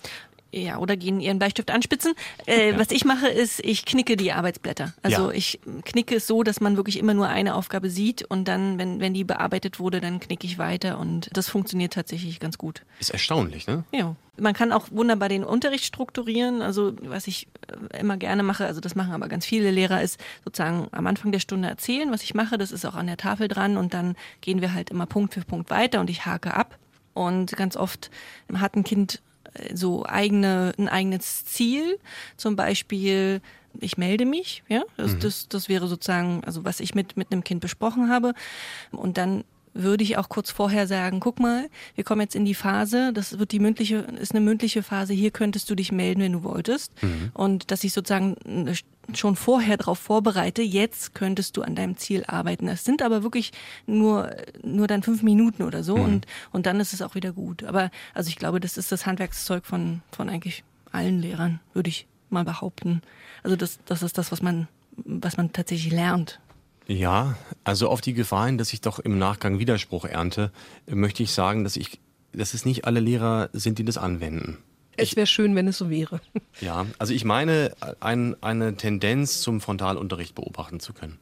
[0.52, 2.12] ja, oder gehen ihren Bleistift anspitzen.
[2.46, 2.78] Äh, ja.
[2.78, 4.92] Was ich mache, ist, ich knicke die Arbeitsblätter.
[5.02, 5.36] Also ja.
[5.36, 9.00] ich knicke es so, dass man wirklich immer nur eine Aufgabe sieht und dann, wenn,
[9.00, 12.82] wenn die bearbeitet wurde, dann knicke ich weiter und das funktioniert tatsächlich ganz gut.
[13.00, 13.84] Ist erstaunlich, ne?
[13.92, 14.14] Ja.
[14.38, 16.62] Man kann auch wunderbar den Unterricht strukturieren.
[16.62, 17.48] Also was ich
[17.92, 21.32] äh, immer gerne mache, also das machen aber ganz viele Lehrer, ist sozusagen am Anfang
[21.32, 22.58] der Stunde erzählen, was ich mache.
[22.58, 25.40] Das ist auch an der Tafel dran und dann gehen wir halt immer Punkt für
[25.40, 26.78] Punkt weiter und ich hake ab.
[27.14, 28.10] Und ganz oft
[28.54, 29.20] hat ein Kind
[29.72, 31.98] so eigene, ein eigenes Ziel,
[32.36, 33.40] zum Beispiel
[33.80, 35.20] ich melde mich, ja, das, mhm.
[35.20, 38.34] das, das wäre sozusagen, also was ich mit, mit einem Kind besprochen habe.
[38.90, 42.54] Und dann würde ich auch kurz vorher sagen, guck mal, wir kommen jetzt in die
[42.54, 46.32] Phase, das wird die mündliche, ist eine mündliche Phase, hier könntest du dich melden, wenn
[46.32, 46.92] du wolltest.
[47.02, 47.30] Mhm.
[47.32, 48.36] Und dass ich sozusagen
[49.14, 52.66] schon vorher darauf vorbereite, jetzt könntest du an deinem Ziel arbeiten.
[52.66, 53.52] Das sind aber wirklich
[53.86, 56.04] nur, nur dann fünf Minuten oder so mhm.
[56.04, 57.64] und, und dann ist es auch wieder gut.
[57.64, 62.06] Aber also ich glaube, das ist das Handwerkszeug von, von eigentlich allen Lehrern, würde ich
[62.30, 63.02] mal behaupten.
[63.42, 66.40] Also das, das ist das, was man, was man tatsächlich lernt.
[66.86, 70.50] Ja, also auf die Gefahr hin, dass ich doch im Nachgang Widerspruch ernte,
[70.86, 72.00] möchte ich sagen, dass ich,
[72.32, 74.58] dass es nicht alle Lehrer sind, die das anwenden.
[74.96, 76.20] Es wäre schön, wenn es so wäre.
[76.60, 81.18] Ja, also ich meine, ein, eine Tendenz zum Frontalunterricht beobachten zu können.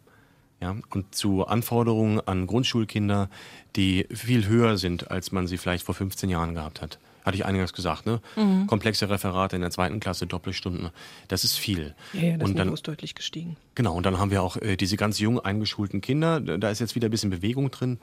[0.60, 3.30] Ja, und zu Anforderungen an Grundschulkinder,
[3.76, 6.98] die viel höher sind, als man sie vielleicht vor 15 Jahren gehabt hat.
[7.24, 8.20] Hatte ich eingangs gesagt, ne?
[8.36, 8.66] Mhm.
[8.66, 10.90] Komplexe Referate in der zweiten Klasse, Doppelstunden.
[11.28, 11.94] Das ist viel.
[12.12, 13.56] Ja, ja das und dann, ist deutlich gestiegen.
[13.74, 16.40] Genau, und dann haben wir auch äh, diese ganz jung eingeschulten Kinder.
[16.40, 17.98] Da ist jetzt wieder ein bisschen Bewegung drin.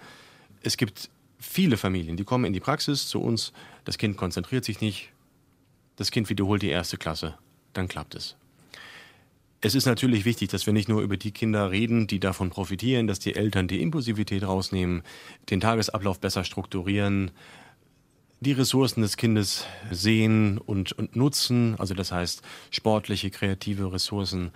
[0.64, 3.54] Es gibt viele Familien, die kommen in die Praxis zu uns.
[3.86, 5.10] Das Kind konzentriert sich nicht,
[5.98, 7.38] das Kind wiederholt die erste Klasse,
[7.74, 8.38] dann klappt es.
[9.60, 13.08] Es ist natürlich wichtig, dass wir nicht nur über die Kinder reden, die davon profitieren,
[13.08, 15.02] dass die Eltern die Impulsivität rausnehmen,
[15.50, 17.32] den Tagesablauf besser strukturieren.
[18.40, 24.52] die Ressourcen des Kindes sehen und, und nutzen, also das heißt sportliche, kreative Ressourcen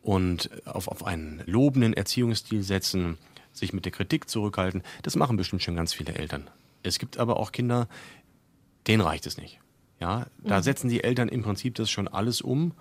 [0.00, 3.18] und auf, auf einen lobenden Erziehungsstil setzen,
[3.52, 6.48] sich mit der Kritik zurückhalten, das machen bestimmt schon ganz viele Eltern.
[6.82, 7.86] Es gibt aber auch Kinder,
[8.86, 9.60] denen reicht es nicht.
[10.00, 10.62] Ja, da mhm.
[10.62, 12.72] setzen die Eltern im Prinzip das schon alles um,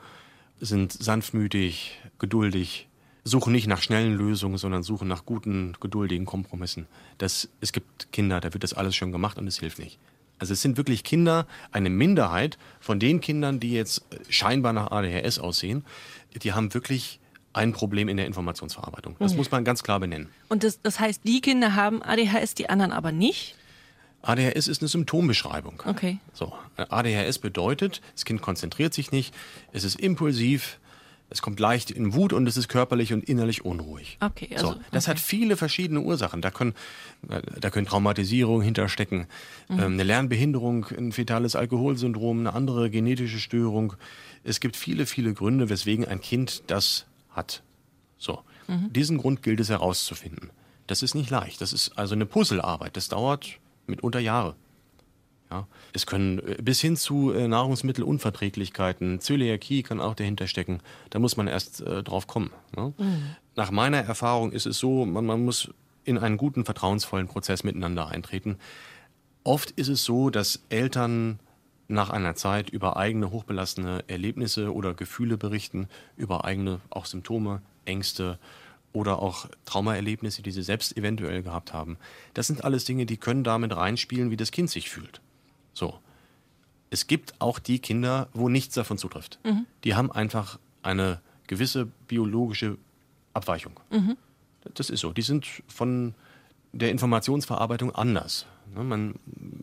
[0.60, 2.88] sind sanftmütig, geduldig,
[3.24, 6.88] suchen nicht nach schnellen Lösungen, sondern suchen nach guten, geduldigen Kompromissen.
[7.18, 10.00] Das, es gibt Kinder, da wird das alles schon gemacht und es hilft nicht.
[10.40, 15.40] Also es sind wirklich Kinder, eine Minderheit von den Kindern, die jetzt scheinbar nach ADHS
[15.40, 15.84] aussehen,
[16.44, 17.20] die haben wirklich
[17.54, 19.16] ein Problem in der Informationsverarbeitung.
[19.20, 19.38] Das mhm.
[19.38, 20.30] muss man ganz klar benennen.
[20.48, 23.56] Und das, das heißt, die Kinder haben ADHS, die anderen aber nicht?
[24.28, 25.82] ADHS ist eine Symptombeschreibung.
[25.86, 26.20] Okay.
[26.34, 29.34] So, ADHS bedeutet, das Kind konzentriert sich nicht,
[29.72, 30.80] es ist impulsiv,
[31.30, 34.18] es kommt leicht in Wut und es ist körperlich und innerlich unruhig.
[34.22, 35.12] Okay, also, so, das okay.
[35.12, 36.42] hat viele verschiedene Ursachen.
[36.42, 36.74] Da können,
[37.60, 39.28] da können Traumatisierungen hinterstecken,
[39.68, 39.80] mhm.
[39.80, 43.94] ähm, eine Lernbehinderung, ein fetales Alkoholsyndrom, eine andere genetische Störung.
[44.44, 47.62] Es gibt viele, viele Gründe, weswegen ein Kind das hat.
[48.18, 48.92] So, mhm.
[48.92, 50.50] diesen Grund gilt es herauszufinden.
[50.88, 51.62] Das ist nicht leicht.
[51.62, 52.96] Das ist also eine Puzzlearbeit.
[52.96, 54.56] Das dauert mitunter Jahre.
[55.50, 60.82] Ja, es können äh, bis hin zu äh, Nahrungsmittelunverträglichkeiten, Zöliakie kann auch dahinter stecken.
[61.10, 62.52] Da muss man erst äh, drauf kommen.
[62.76, 62.94] Ne?
[62.98, 63.36] Mhm.
[63.56, 65.70] Nach meiner Erfahrung ist es so, man, man muss
[66.04, 68.58] in einen guten, vertrauensvollen Prozess miteinander eintreten.
[69.44, 71.40] Oft ist es so, dass Eltern
[71.88, 78.40] nach einer Zeit über eigene hochbelastende Erlebnisse oder Gefühle berichten, über eigene auch Symptome, Ängste
[78.94, 81.98] oder auch Traumaerlebnisse, die sie selbst eventuell gehabt haben.
[82.34, 85.22] Das sind alles Dinge, die können damit reinspielen, wie das Kind sich fühlt.
[85.74, 86.00] So.
[86.90, 89.40] Es gibt auch die Kinder, wo nichts davon zutrifft.
[89.44, 89.66] Mhm.
[89.84, 92.78] Die haben einfach eine gewisse biologische
[93.34, 93.80] Abweichung.
[93.90, 94.18] Mhm.
[94.74, 95.12] Das ist so.
[95.12, 96.16] Die sind von
[96.72, 98.46] der Informationsverarbeitung anders.
[98.76, 99.16] Ne, man,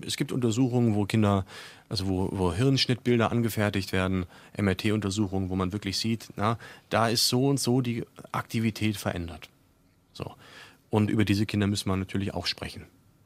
[0.07, 1.45] es gibt Untersuchungen, wo Kinder,
[1.89, 6.59] also wo, wo Hirnschnittbilder angefertigt werden, MRT-Untersuchungen, wo man wirklich sieht, na,
[6.91, 9.49] da ist so und so die Aktivität verändert.
[10.13, 10.35] So.
[10.91, 12.85] Und über diese Kinder müssen wir natürlich auch sprechen.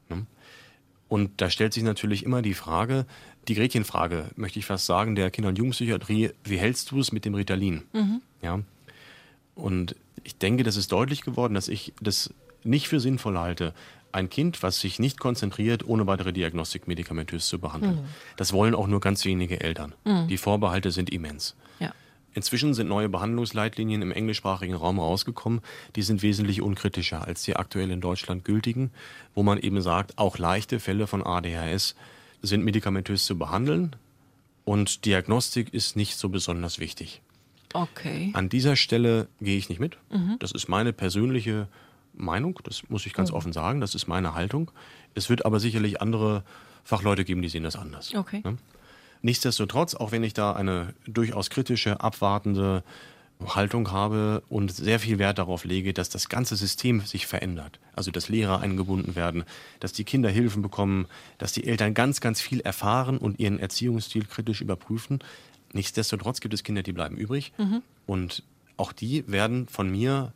[0.09, 0.25] Ne?
[1.07, 3.05] Und da stellt sich natürlich immer die Frage,
[3.47, 7.25] die Gretchenfrage, möchte ich fast sagen, der Kinder- und Jugendpsychiatrie, wie hältst du es mit
[7.25, 7.81] dem Ritalin?
[7.93, 8.21] Mhm.
[8.41, 8.59] Ja.
[9.55, 13.73] Und ich denke, das ist deutlich geworden, dass ich das nicht für sinnvoll halte,
[14.11, 17.95] ein Kind, was sich nicht konzentriert, ohne weitere Diagnostik medikamentös zu behandeln.
[17.95, 18.05] Mhm.
[18.37, 19.93] Das wollen auch nur ganz wenige Eltern.
[20.05, 20.27] Mhm.
[20.27, 21.55] Die Vorbehalte sind immens.
[21.79, 21.93] Ja.
[22.33, 25.61] Inzwischen sind neue Behandlungsleitlinien im englischsprachigen Raum rausgekommen.
[25.95, 28.91] Die sind wesentlich unkritischer als die aktuell in Deutschland gültigen,
[29.33, 31.95] wo man eben sagt, auch leichte Fälle von ADHS
[32.41, 33.95] sind medikamentös zu behandeln
[34.63, 37.21] und Diagnostik ist nicht so besonders wichtig.
[37.73, 38.31] Okay.
[38.33, 39.97] An dieser Stelle gehe ich nicht mit.
[40.11, 40.37] Mhm.
[40.39, 41.67] Das ist meine persönliche
[42.19, 43.37] Meinung, das muss ich ganz mhm.
[43.37, 44.71] offen sagen, das ist meine Haltung.
[45.15, 46.43] Es wird aber sicherlich andere
[46.83, 48.13] Fachleute geben, die sehen das anders.
[48.13, 48.41] Okay.
[48.43, 48.57] Ne?
[49.21, 52.83] Nichtsdestotrotz, auch wenn ich da eine durchaus kritische, abwartende
[53.45, 57.79] Haltung habe und sehr viel Wert darauf lege, dass das ganze System sich verändert.
[57.93, 59.45] Also dass Lehrer eingebunden werden,
[59.79, 64.25] dass die Kinder Hilfen bekommen, dass die Eltern ganz, ganz viel erfahren und ihren Erziehungsstil
[64.25, 65.19] kritisch überprüfen.
[65.71, 67.81] Nichtsdestotrotz gibt es Kinder, die bleiben übrig mhm.
[68.07, 68.43] und
[68.75, 70.33] auch die werden von mir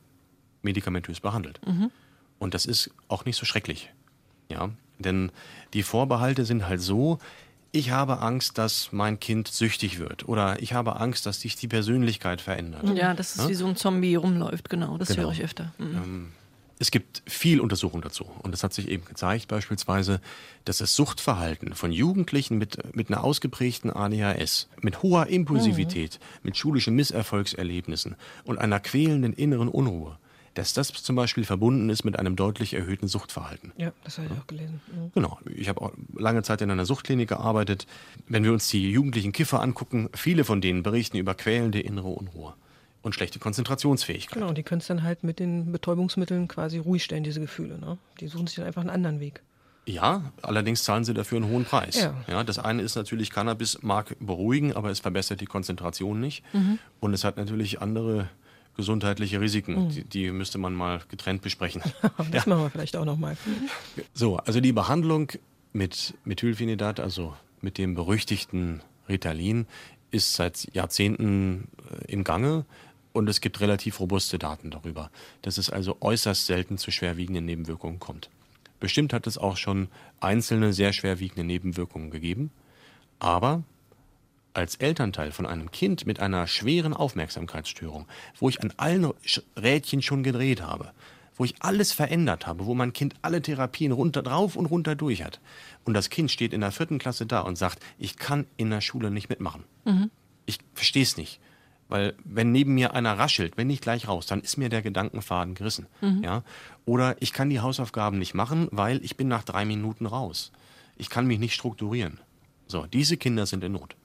[0.63, 1.59] medikamentös behandelt.
[1.65, 1.91] Mhm.
[2.39, 3.91] Und das ist auch nicht so schrecklich.
[4.49, 5.31] Ja, denn
[5.73, 7.19] die Vorbehalte sind halt so,
[7.71, 11.67] ich habe Angst, dass mein Kind süchtig wird oder ich habe Angst, dass sich die
[11.67, 12.87] Persönlichkeit verändert.
[12.95, 13.49] Ja, dass es ja?
[13.49, 15.23] wie so ein Zombie rumläuft, genau, das genau.
[15.23, 15.73] höre ich öfter.
[15.79, 15.95] Mhm.
[15.95, 16.31] Ähm,
[16.79, 20.21] es gibt viel Untersuchung dazu und es hat sich eben gezeigt beispielsweise,
[20.65, 26.39] dass das Suchtverhalten von Jugendlichen mit, mit einer ausgeprägten ADHS, mit hoher Impulsivität, mhm.
[26.43, 30.17] mit schulischen Misserfolgserlebnissen und einer quälenden inneren Unruhe
[30.53, 33.71] dass das zum Beispiel verbunden ist mit einem deutlich erhöhten Suchtverhalten.
[33.77, 34.81] Ja, das habe ich auch gelesen.
[34.87, 35.11] Mhm.
[35.13, 35.39] Genau.
[35.55, 37.87] Ich habe auch lange Zeit in einer Suchtklinik gearbeitet.
[38.27, 42.53] Wenn wir uns die jugendlichen Kiffer angucken, viele von denen berichten über quälende innere Unruhe
[43.01, 44.39] und schlechte Konzentrationsfähigkeit.
[44.39, 47.77] Genau, die können es dann halt mit den Betäubungsmitteln quasi ruhig stellen, diese Gefühle.
[47.79, 47.97] Ne?
[48.19, 49.41] Die suchen sich dann einfach einen anderen Weg.
[49.85, 51.99] Ja, allerdings zahlen sie dafür einen hohen Preis.
[51.99, 52.15] Ja.
[52.27, 56.43] ja das eine ist natürlich, Cannabis mag beruhigen, aber es verbessert die Konzentration nicht.
[56.53, 56.79] Mhm.
[57.01, 58.29] Und es hat natürlich andere
[58.75, 59.85] gesundheitliche Risiken.
[59.85, 59.89] Mhm.
[59.89, 61.81] Die, die, müsste man mal getrennt besprechen.
[62.31, 62.49] das ja.
[62.49, 63.37] machen wir vielleicht auch nochmal.
[64.13, 65.31] So, also die Behandlung
[65.73, 69.67] mit Methylphenidat, also mit dem berüchtigten Ritalin,
[70.11, 72.65] ist seit Jahrzehnten äh, im Gange
[73.13, 75.09] und es gibt relativ robuste Daten darüber,
[75.41, 78.29] dass es also äußerst selten zu schwerwiegenden Nebenwirkungen kommt.
[78.79, 79.87] Bestimmt hat es auch schon
[80.19, 82.51] einzelne sehr schwerwiegende Nebenwirkungen gegeben,
[83.19, 83.63] aber
[84.53, 89.11] als Elternteil von einem Kind mit einer schweren Aufmerksamkeitsstörung, wo ich an allen
[89.57, 90.91] Rädchen schon gedreht habe,
[91.35, 95.23] wo ich alles verändert habe, wo mein Kind alle Therapien runter drauf und runter durch
[95.23, 95.39] hat.
[95.83, 98.81] Und das Kind steht in der vierten Klasse da und sagt, ich kann in der
[98.81, 99.63] Schule nicht mitmachen.
[99.85, 100.11] Mhm.
[100.45, 101.39] Ich verstehe es nicht.
[101.89, 105.53] Weil wenn neben mir einer raschelt, wenn nicht gleich raus, dann ist mir der Gedankenfaden
[105.53, 105.87] gerissen.
[106.01, 106.23] Mhm.
[106.23, 106.43] Ja?
[106.85, 110.51] Oder ich kann die Hausaufgaben nicht machen, weil ich bin nach drei Minuten raus.
[110.97, 112.19] Ich kann mich nicht strukturieren.
[112.67, 113.95] So, diese Kinder sind in Not.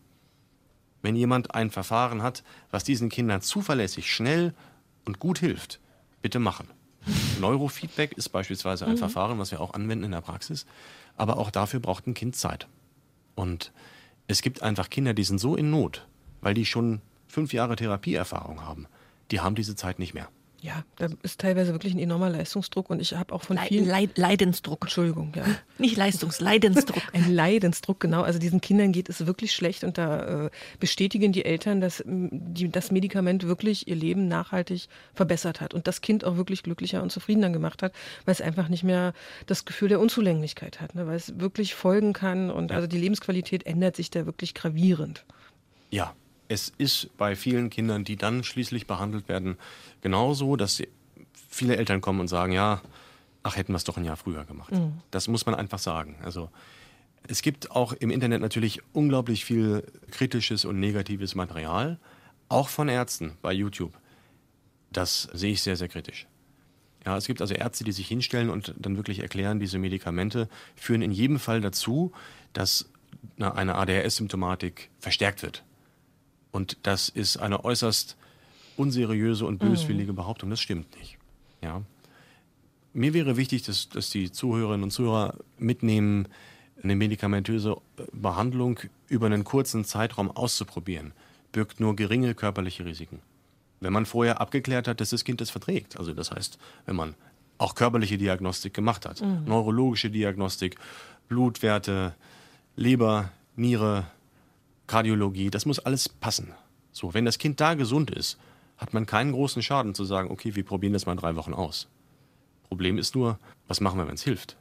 [1.02, 4.54] Wenn jemand ein Verfahren hat, was diesen Kindern zuverlässig, schnell
[5.04, 5.80] und gut hilft,
[6.22, 6.68] bitte machen.
[7.40, 8.98] Neurofeedback ist beispielsweise ein mhm.
[8.98, 10.66] Verfahren, was wir auch anwenden in der Praxis.
[11.16, 12.68] Aber auch dafür braucht ein Kind Zeit.
[13.34, 13.72] Und
[14.26, 16.06] es gibt einfach Kinder, die sind so in Not,
[16.40, 18.86] weil die schon fünf Jahre Therapieerfahrung haben.
[19.30, 20.28] Die haben diese Zeit nicht mehr.
[20.60, 23.86] Ja, da ist teilweise wirklich ein enormer Leistungsdruck und ich habe auch von Le vielen
[23.86, 24.82] Le Leidensdruck.
[24.82, 25.44] Entschuldigung, ja.
[25.78, 27.02] Nicht Leistungs, Leidensdruck.
[27.12, 28.22] ein Leidensdruck, genau.
[28.22, 32.68] Also diesen Kindern geht es wirklich schlecht und da äh, bestätigen die Eltern, dass die,
[32.68, 37.12] das Medikament wirklich ihr Leben nachhaltig verbessert hat und das Kind auch wirklich glücklicher und
[37.12, 37.92] zufriedener gemacht hat,
[38.24, 39.12] weil es einfach nicht mehr
[39.46, 41.06] das Gefühl der Unzulänglichkeit hat, ne?
[41.06, 42.76] weil es wirklich folgen kann und ja.
[42.76, 45.24] also die Lebensqualität ändert sich da wirklich gravierend.
[45.90, 46.14] Ja,
[46.48, 49.56] es ist bei vielen Kindern, die dann schließlich behandelt werden,
[50.00, 50.82] genauso, dass
[51.48, 52.80] viele Eltern kommen und sagen, ja,
[53.42, 54.72] ach, hätten wir es doch ein Jahr früher gemacht.
[54.72, 54.94] Mhm.
[55.10, 56.16] Das muss man einfach sagen.
[56.22, 56.50] Also
[57.26, 61.98] es gibt auch im Internet natürlich unglaublich viel kritisches und negatives Material,
[62.48, 63.92] auch von Ärzten bei YouTube.
[64.90, 66.26] Das sehe ich sehr, sehr kritisch.
[67.04, 71.02] Ja, es gibt also Ärzte, die sich hinstellen und dann wirklich erklären, diese Medikamente führen
[71.02, 72.12] in jedem Fall dazu,
[72.52, 72.90] dass
[73.38, 75.64] eine ADHS-Symptomatik verstärkt wird.
[76.50, 78.16] Und das ist eine äußerst
[78.76, 80.16] unseriöse und böswillige mhm.
[80.16, 80.50] Behauptung.
[80.50, 81.18] Das stimmt nicht.
[81.62, 81.82] Ja.
[82.92, 86.28] Mir wäre wichtig, dass, dass die Zuhörerinnen und Zuhörer mitnehmen,
[86.82, 87.76] eine medikamentöse
[88.12, 91.12] Behandlung über einen kurzen Zeitraum auszuprobieren,
[91.50, 93.20] birgt nur geringe körperliche Risiken.
[93.80, 97.14] Wenn man vorher abgeklärt hat, dass das Kind das verträgt, also das heißt, wenn man
[97.58, 99.44] auch körperliche Diagnostik gemacht hat, mhm.
[99.44, 100.76] neurologische Diagnostik,
[101.28, 102.14] Blutwerte,
[102.76, 104.06] Leber, Niere,
[104.88, 106.52] Kardiologie, das muss alles passen.
[106.90, 108.38] So, wenn das Kind da gesund ist,
[108.76, 111.86] hat man keinen großen Schaden zu sagen, okay, wir probieren das mal drei Wochen aus.
[112.64, 114.56] Problem ist nur, was machen wir, wenn es hilft?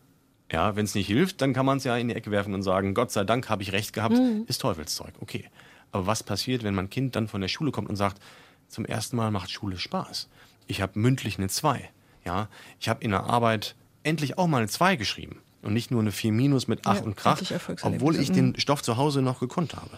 [0.52, 2.64] Ja, wenn es nicht hilft, dann kann man es ja in die Ecke werfen und
[2.64, 4.46] sagen, Gott sei Dank habe ich recht gehabt, mhm.
[4.48, 5.14] ist Teufelszeug.
[5.20, 5.46] Okay.
[5.92, 8.22] Aber was passiert, wenn mein Kind dann von der Schule kommt und sagt,
[8.68, 10.28] zum ersten Mal macht Schule Spaß.
[10.68, 11.90] Ich habe mündlich eine 2.
[12.26, 16.02] Ja, ich habe in der Arbeit endlich auch mal eine 2 geschrieben und nicht nur
[16.02, 17.42] eine 4 minus mit 8 ja, und Krach,
[17.84, 19.98] obwohl ich den Stoff zu Hause noch gekonnt habe.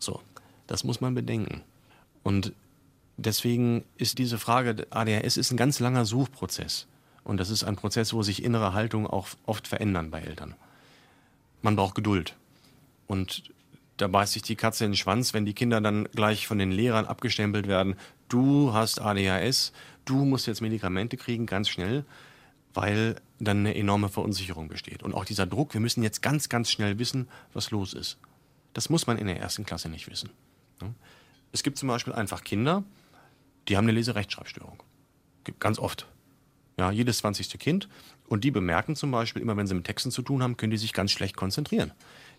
[0.00, 0.20] So,
[0.66, 1.62] das muss man bedenken.
[2.24, 2.52] Und
[3.16, 6.86] deswegen ist diese Frage, ADHS ist ein ganz langer Suchprozess.
[7.22, 10.54] Und das ist ein Prozess, wo sich innere Haltungen auch oft verändern bei Eltern.
[11.62, 12.34] Man braucht Geduld.
[13.06, 13.44] Und
[13.98, 16.72] da beißt sich die Katze in den Schwanz, wenn die Kinder dann gleich von den
[16.72, 17.96] Lehrern abgestempelt werden.
[18.28, 19.72] Du hast ADHS,
[20.06, 22.06] du musst jetzt Medikamente kriegen, ganz schnell,
[22.72, 25.02] weil dann eine enorme Verunsicherung besteht.
[25.02, 28.16] Und auch dieser Druck, wir müssen jetzt ganz, ganz schnell wissen, was los ist.
[28.72, 30.30] Das muss man in der ersten Klasse nicht wissen.
[31.52, 32.84] Es gibt zum Beispiel einfach Kinder,
[33.68, 34.82] die haben eine Leserechtschreibstörung.
[35.58, 36.06] Ganz oft.
[36.78, 37.58] Ja, jedes 20.
[37.58, 37.88] Kind.
[38.28, 40.78] Und die bemerken zum Beispiel, immer wenn sie mit Texten zu tun haben, können die
[40.78, 41.92] sich ganz schlecht konzentrieren.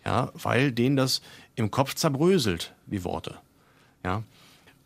[0.06, 1.22] Ja, weil denen das
[1.56, 3.38] im Kopf zerbröselt, die Worte.
[4.04, 4.24] Ja.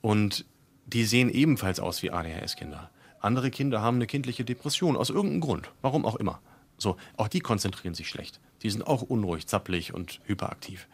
[0.02, 0.46] Und
[0.88, 2.90] die sehen ebenfalls aus wie ADHS-Kinder.
[3.22, 5.72] Andere Kinder haben eine kindliche Depression aus irgendeinem Grund.
[5.82, 6.42] Warum auch immer.
[6.78, 8.40] So, auch die konzentrieren sich schlecht.
[8.62, 10.88] Die sind auch unruhig, zappelig und hyperaktiv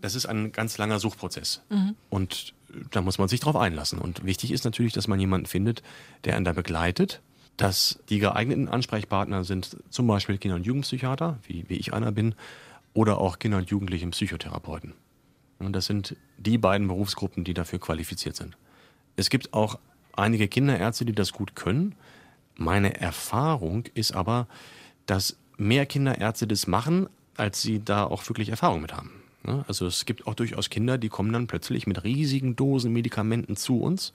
[0.00, 1.62] das ist ein ganz langer Suchprozess.
[1.68, 1.94] Mhm.
[2.10, 2.54] Und
[2.90, 3.98] da muss man sich drauf einlassen.
[3.98, 5.82] Und wichtig ist natürlich, dass man jemanden findet,
[6.24, 7.20] der einen da begleitet,
[7.56, 12.34] dass die geeigneten Ansprechpartner sind zum Beispiel Kinder- und Jugendpsychiater, wie, wie ich einer bin,
[12.92, 14.94] oder auch Kinder- und Jugendliche Psychotherapeuten.
[15.58, 18.56] Und das sind die beiden Berufsgruppen, die dafür qualifiziert sind.
[19.16, 19.78] Es gibt auch
[20.14, 21.94] einige Kinderärzte, die das gut können.
[22.56, 24.48] Meine Erfahrung ist aber,
[25.06, 29.15] dass mehr Kinderärzte das machen, als sie da auch wirklich Erfahrung mit haben.
[29.46, 29.64] Ne?
[29.68, 33.80] Also es gibt auch durchaus Kinder, die kommen dann plötzlich mit riesigen Dosen Medikamenten zu
[33.80, 34.12] uns.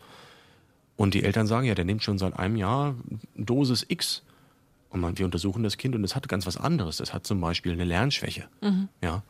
[0.98, 2.96] Und die Eltern sagen, ja, der nimmt schon seit einem Jahr
[3.36, 4.24] Dosis X.
[4.90, 7.00] Und man, wir untersuchen das Kind und es hat ganz was anderes.
[7.00, 8.48] Es hat zum Beispiel eine Lernschwäche.
[8.62, 8.90] Mhm.
[9.02, 9.24] Ja,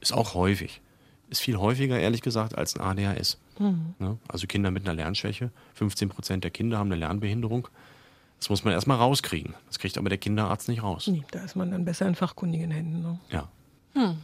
[0.00, 0.80] ist auch häufig.
[1.28, 3.38] Ist viel häufiger, ehrlich gesagt, als ein ADHS.
[3.58, 3.94] Mhm.
[3.98, 4.18] Ne?
[4.28, 5.50] Also Kinder mit einer Lernschwäche.
[5.74, 7.68] 15 Prozent der Kinder haben eine Lernbehinderung.
[8.38, 9.54] Das muss man erstmal rauskriegen.
[9.66, 11.06] Das kriegt aber der Kinderarzt nicht raus.
[11.08, 13.02] Nee, da ist man dann besser in fachkundigen Händen.
[13.02, 13.18] Ne?
[13.30, 13.48] Ja.
[13.94, 14.16] Hm.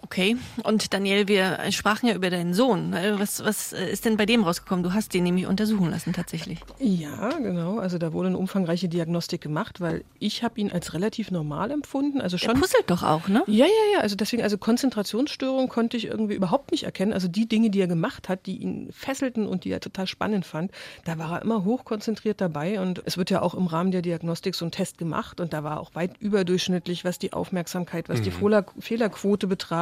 [0.00, 2.94] Okay, und Daniel, wir sprachen ja über deinen Sohn.
[3.18, 4.82] Was, was ist denn bei dem rausgekommen?
[4.82, 6.60] Du hast den nämlich untersuchen lassen tatsächlich.
[6.78, 7.78] Ja, genau.
[7.78, 12.20] Also da wurde eine umfangreiche Diagnostik gemacht, weil ich habe ihn als relativ normal empfunden.
[12.20, 12.54] Also schon.
[12.54, 13.42] Er puzzelt doch auch, ne?
[13.46, 14.00] Ja, ja, ja.
[14.00, 17.12] Also deswegen, also Konzentrationsstörung konnte ich irgendwie überhaupt nicht erkennen.
[17.12, 20.46] Also die Dinge, die er gemacht hat, die ihn fesselten und die er total spannend
[20.46, 20.70] fand,
[21.04, 22.80] da war er immer hochkonzentriert dabei.
[22.80, 25.64] Und es wird ja auch im Rahmen der Diagnostik so ein Test gemacht und da
[25.64, 28.24] war auch weit überdurchschnittlich, was die Aufmerksamkeit, was mhm.
[28.24, 29.81] die Fehlerquote betraf.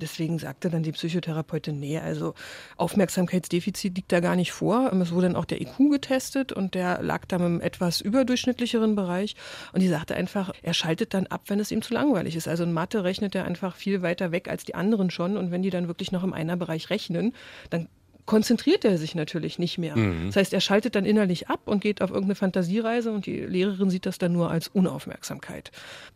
[0.00, 2.34] Deswegen sagte dann die Psychotherapeutin, nee, also
[2.76, 4.92] Aufmerksamkeitsdefizit liegt da gar nicht vor.
[4.92, 9.36] Es wurde dann auch der IQ getestet und der lag dann im etwas überdurchschnittlicheren Bereich.
[9.72, 12.48] Und die sagte einfach, er schaltet dann ab, wenn es ihm zu langweilig ist.
[12.48, 15.36] Also in Mathe rechnet er einfach viel weiter weg als die anderen schon.
[15.36, 17.32] Und wenn die dann wirklich noch im Einerbereich rechnen,
[17.70, 17.88] dann
[18.26, 19.96] konzentriert er sich natürlich nicht mehr.
[19.96, 20.26] Mhm.
[20.26, 23.88] Das heißt, er schaltet dann innerlich ab und geht auf irgendeine Fantasiereise und die Lehrerin
[23.88, 25.70] sieht das dann nur als Unaufmerksamkeit.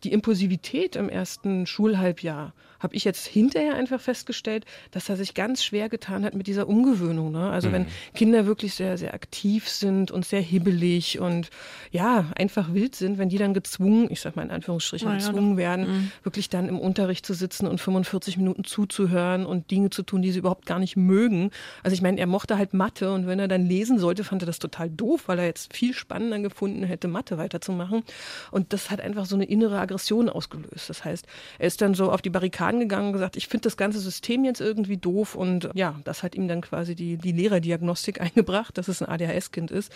[0.04, 5.62] Die Impulsivität im ersten Schulhalbjahr habe ich jetzt hinterher einfach festgestellt, dass er sich ganz
[5.62, 7.30] schwer getan hat mit dieser Umgewöhnung.
[7.30, 7.50] Ne?
[7.50, 7.72] Also mhm.
[7.72, 11.50] wenn Kinder wirklich sehr, sehr aktiv sind und sehr hibbelig und
[11.92, 15.56] ja, einfach wild sind, wenn die dann gezwungen, ich sag mal in Anführungsstrichen, ja, gezwungen
[15.56, 16.12] werden, mhm.
[16.22, 20.32] wirklich dann im Unterricht zu sitzen und 45 Minuten zuzuhören und Dinge zu tun, die
[20.32, 21.50] sie überhaupt gar nicht mögen.
[21.82, 24.46] Also ich meine, er mochte halt Mathe und wenn er dann lesen sollte, fand er
[24.46, 28.02] das total doof, weil er jetzt viel spannender gefunden hätte, Mathe weiterzumachen.
[28.50, 30.88] Und das hat einfach so eine innere Aggression ausgelöst.
[30.88, 31.26] Das heißt,
[31.58, 34.44] er ist dann so auf die Barrikaden angegangen und gesagt, ich finde das ganze System
[34.44, 38.88] jetzt irgendwie doof und ja, das hat ihm dann quasi die, die Lehrerdiagnostik eingebracht, dass
[38.88, 39.92] es ein ADHS-Kind ist.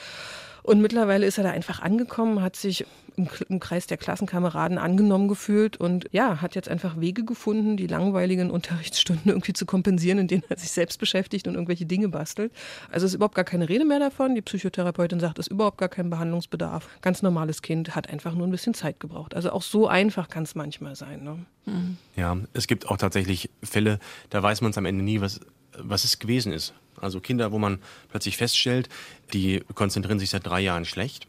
[0.64, 5.28] Und mittlerweile ist er da einfach angekommen, hat sich im, im, Kreis der Klassenkameraden angenommen
[5.28, 10.42] gefühlt und ja, hat jetzt einfach Wege gefunden, die langweiligen Unterrichtsstunden irgendwie zu kompensieren, indem
[10.48, 12.50] er sich selbst beschäftigt und irgendwelche Dinge bastelt.
[12.90, 14.34] Also ist überhaupt gar keine Rede mehr davon.
[14.34, 16.88] Die Psychotherapeutin sagt, es ist überhaupt gar kein Behandlungsbedarf.
[17.02, 19.34] Ganz normales Kind hat einfach nur ein bisschen Zeit gebraucht.
[19.34, 21.22] Also auch so einfach kann es manchmal sein.
[21.22, 21.44] Ne?
[21.66, 21.98] Mhm.
[22.16, 23.98] Ja, es gibt auch tatsächlich Fälle,
[24.30, 25.40] da weiß man es am Ende nie, was,
[25.78, 26.72] was es gewesen ist.
[27.00, 27.78] Also Kinder, wo man
[28.10, 28.88] plötzlich feststellt,
[29.32, 31.26] die konzentrieren sich seit drei Jahren schlecht.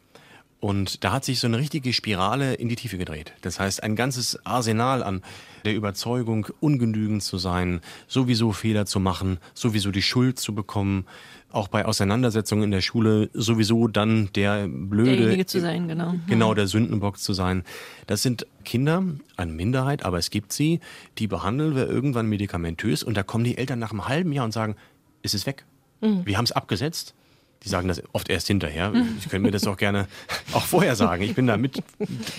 [0.60, 3.34] Und da hat sich so eine richtige Spirale in die Tiefe gedreht.
[3.41, 5.22] Das heißt, ein ganzes Arsenal an
[5.63, 11.06] der Überzeugung, ungenügend zu sein, sowieso Fehler zu machen, sowieso die Schuld zu bekommen,
[11.52, 16.15] auch bei Auseinandersetzungen in der Schule sowieso dann der blöde Derjenige zu sein, genau.
[16.28, 17.63] Genau, der Sündenbock zu sein.
[18.08, 19.04] Das sind Kinder,
[19.38, 20.80] eine Minderheit, aber es gibt sie,
[21.18, 24.52] die behandeln wir irgendwann medikamentös und da kommen die Eltern nach einem halben Jahr und
[24.52, 24.76] sagen,
[25.22, 25.65] ist es weg.
[26.02, 26.26] Mhm.
[26.26, 27.15] Wir haben es abgesetzt.
[27.63, 28.94] Die sagen das oft erst hinterher.
[29.20, 30.08] Sie können mir das auch gerne
[30.54, 31.24] auch vorher sagen.
[31.24, 31.82] Ich bin da mit,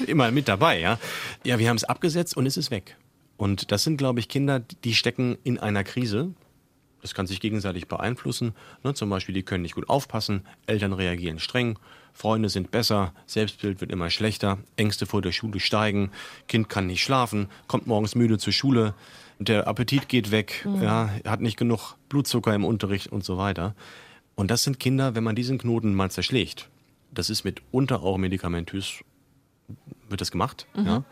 [0.06, 0.78] immer mit dabei.
[0.78, 0.98] Ja,
[1.44, 2.96] ja wir haben es abgesetzt und es ist weg.
[3.36, 6.32] Und das sind, glaube ich, Kinder, die stecken in einer Krise.
[7.02, 8.54] Das kann sich gegenseitig beeinflussen.
[8.82, 11.78] Ne, zum Beispiel, die können nicht gut aufpassen, Eltern reagieren streng,
[12.12, 16.10] Freunde sind besser, Selbstbild wird immer schlechter, Ängste vor der Schule steigen,
[16.48, 18.94] Kind kann nicht schlafen, kommt morgens müde zur Schule,
[19.38, 20.82] der Appetit geht weg, mhm.
[20.82, 23.74] ja, hat nicht genug Blutzucker im Unterricht und so weiter.
[24.36, 26.68] Und das sind Kinder, wenn man diesen Knoten mal zerschlägt,
[27.10, 29.02] das ist mitunter auch medikamentös,
[30.08, 30.86] wird das gemacht, mhm.
[30.86, 31.04] ja,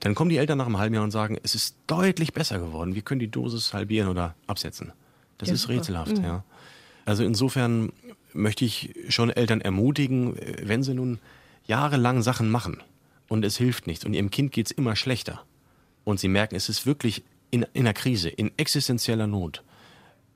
[0.00, 2.94] dann kommen die Eltern nach einem halben Jahr und sagen, es ist deutlich besser geworden,
[2.94, 4.92] wir können die Dosis halbieren oder absetzen.
[5.38, 6.24] Das ja, ist rätselhaft, mhm.
[6.24, 6.44] ja.
[7.06, 7.92] Also insofern
[8.32, 11.18] möchte ich schon Eltern ermutigen, wenn sie nun
[11.66, 12.82] jahrelang Sachen machen
[13.28, 15.44] und es hilft nichts und ihrem Kind geht es immer schlechter
[16.04, 19.62] und sie merken, es ist wirklich in, in einer Krise, in existenzieller Not,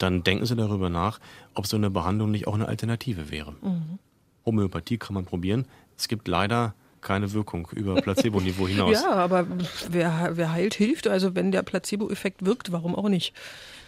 [0.03, 1.21] dann denken Sie darüber nach,
[1.55, 3.53] ob so eine Behandlung nicht auch eine Alternative wäre.
[3.63, 3.99] Mhm.
[4.47, 5.67] Homöopathie kann man probieren.
[5.97, 9.03] Es gibt leider keine Wirkung über Placebo-Niveau hinaus.
[9.03, 9.47] ja, aber
[9.89, 11.09] wer, wer heilt, hilft.
[11.09, 13.35] Also wenn der Placebo-Effekt wirkt, warum auch nicht?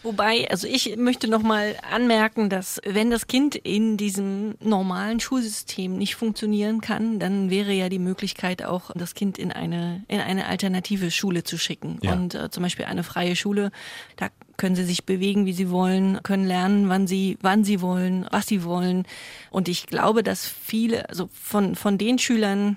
[0.03, 5.97] Wobei, also ich möchte noch mal anmerken, dass wenn das Kind in diesem normalen Schulsystem
[5.97, 10.47] nicht funktionieren kann, dann wäre ja die Möglichkeit auch, das Kind in eine in eine
[10.47, 12.15] alternative Schule zu schicken ja.
[12.15, 13.71] und äh, zum Beispiel eine freie Schule.
[14.17, 14.29] Da
[14.63, 18.47] können sie sich bewegen, wie sie wollen, können lernen, wann sie wann sie wollen, was
[18.47, 19.07] sie wollen.
[19.51, 22.77] Und ich glaube, dass viele, also von von den Schülern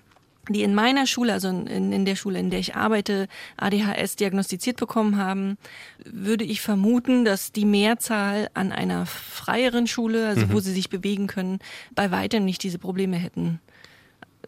[0.50, 4.78] die in meiner Schule, also in, in der Schule, in der ich arbeite, ADHS diagnostiziert
[4.78, 5.58] bekommen haben,
[6.06, 10.54] würde ich vermuten, dass die Mehrzahl an einer freieren Schule, also mhm.
[10.54, 11.60] wo sie sich bewegen können,
[11.94, 13.60] bei weitem nicht diese Probleme hätten.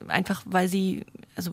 [0.08, 1.04] Einfach weil sie,
[1.36, 1.52] also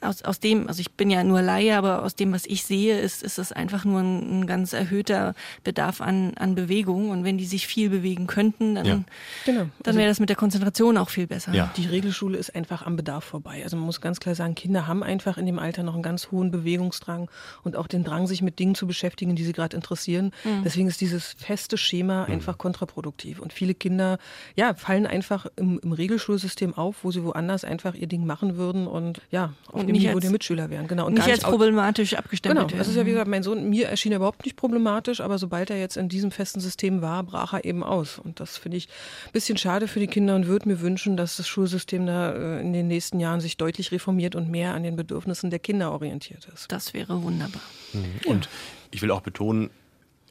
[0.00, 3.00] aus, aus dem, also ich bin ja nur Laie, aber aus dem, was ich sehe,
[3.00, 5.34] ist, ist es einfach nur ein, ein ganz erhöhter
[5.64, 7.10] Bedarf an, an Bewegung.
[7.10, 9.00] Und wenn die sich viel bewegen könnten, dann, ja.
[9.44, 9.60] genau.
[9.60, 11.52] dann also wäre das mit der Konzentration auch viel besser.
[11.52, 11.72] Ja.
[11.76, 13.62] Die Regelschule ist einfach am Bedarf vorbei.
[13.64, 16.30] Also man muss ganz klar sagen, Kinder haben einfach in dem Alter noch einen ganz
[16.30, 17.28] hohen Bewegungsdrang
[17.64, 20.32] und auch den Drang, sich mit Dingen zu beschäftigen, die sie gerade interessieren.
[20.44, 20.62] Mhm.
[20.64, 22.34] Deswegen ist dieses feste Schema mhm.
[22.34, 23.40] einfach kontraproduktiv.
[23.40, 24.18] Und viele Kinder,
[24.54, 28.86] ja, fallen einfach im, im Regelschulsystem auf, wo sie woanders einfach ihr Ding machen würden
[28.86, 30.86] und ja, und dem Niveau der Mitschüler wären.
[30.86, 31.06] Genau.
[31.06, 34.12] Und nicht, als problematisch abgestempelt Genau, das ist ja wie gesagt, mein Sohn, mir erschien
[34.12, 37.64] er überhaupt nicht problematisch, aber sobald er jetzt in diesem festen System war, brach er
[37.64, 38.18] eben aus.
[38.18, 38.88] Und das finde ich
[39.26, 42.60] ein bisschen schade für die Kinder und würde mir wünschen, dass das Schulsystem da äh,
[42.60, 46.48] in den nächsten Jahren sich deutlich reformiert und mehr an den Bedürfnissen der Kinder orientiert
[46.52, 46.70] ist.
[46.70, 47.62] Das wäre wunderbar.
[47.92, 48.04] Mhm.
[48.26, 48.48] Und
[48.90, 49.70] ich will auch betonen,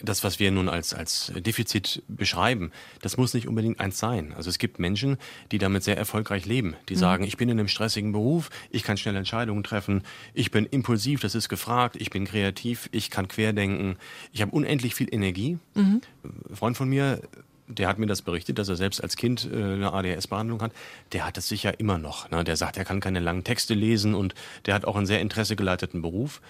[0.02, 2.72] das, was wir nun als, als Defizit beschreiben,
[3.02, 4.34] das muss nicht unbedingt eins sein.
[4.36, 5.18] Also es gibt Menschen,
[5.52, 7.00] die damit sehr erfolgreich leben, die mhm.
[7.00, 11.20] sagen, ich bin in einem stressigen Beruf, ich kann schnell Entscheidungen treffen, ich bin impulsiv,
[11.22, 13.98] das ist gefragt, ich bin kreativ, ich kann querdenken,
[14.32, 15.58] ich habe unendlich viel Energie.
[15.74, 16.02] Mhm.
[16.24, 17.22] Ein Freund von mir,
[17.68, 20.72] der hat mir das berichtet, dass er selbst als Kind äh, eine ADHS-Behandlung hat.
[21.12, 22.30] Der hat es sicher immer noch.
[22.32, 22.44] Ne?
[22.44, 24.36] Der sagt, er kann keine langen Texte lesen und
[24.66, 26.42] der hat auch einen sehr interessegeleiteten Beruf.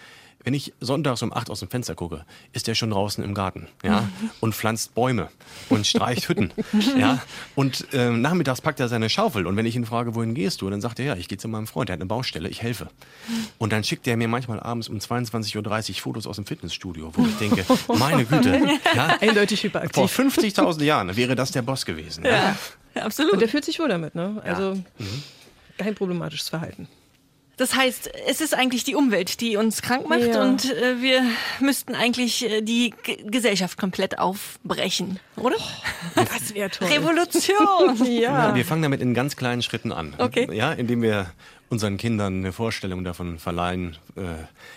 [0.44, 3.68] Wenn ich sonntags um acht aus dem Fenster gucke, ist der schon draußen im Garten,
[3.84, 4.08] ja,
[4.40, 5.30] und pflanzt Bäume
[5.70, 6.54] und streicht Hütten,
[6.98, 7.22] ja.
[7.56, 10.70] Und äh, nachmittags packt er seine Schaufel und wenn ich ihn frage, wohin gehst du,
[10.70, 12.88] dann sagt er, ja, ich gehe zu meinem Freund, der hat eine Baustelle, ich helfe.
[13.58, 17.26] Und dann schickt er mir manchmal abends um 22.30 Uhr Fotos aus dem Fitnessstudio, wo
[17.26, 17.66] ich denke,
[17.98, 20.10] meine Güte, ja, eindeutig hyperaktiv.
[20.12, 22.24] Vor 50.000 Jahren wäre das der Boss gewesen.
[22.24, 22.56] Ja,
[22.96, 23.04] ja.
[23.04, 23.34] absolut.
[23.34, 24.42] Und der fühlt sich wohl damit, ne?
[24.44, 25.24] Also mhm.
[25.78, 26.88] kein problematisches Verhalten.
[27.58, 30.44] Das heißt, es ist eigentlich die Umwelt, die uns krank macht ja.
[30.44, 31.24] und äh, wir
[31.60, 35.56] müssten eigentlich äh, die G Gesellschaft komplett aufbrechen, oder?
[36.16, 36.88] Oh, das wäre toll.
[36.88, 38.06] Revolution.
[38.22, 38.54] ja.
[38.54, 40.14] Wir fangen damit in ganz kleinen Schritten an.
[40.20, 40.48] Okay.
[40.54, 41.32] Ja, indem wir
[41.70, 44.22] unseren Kindern eine Vorstellung davon verleihen, äh,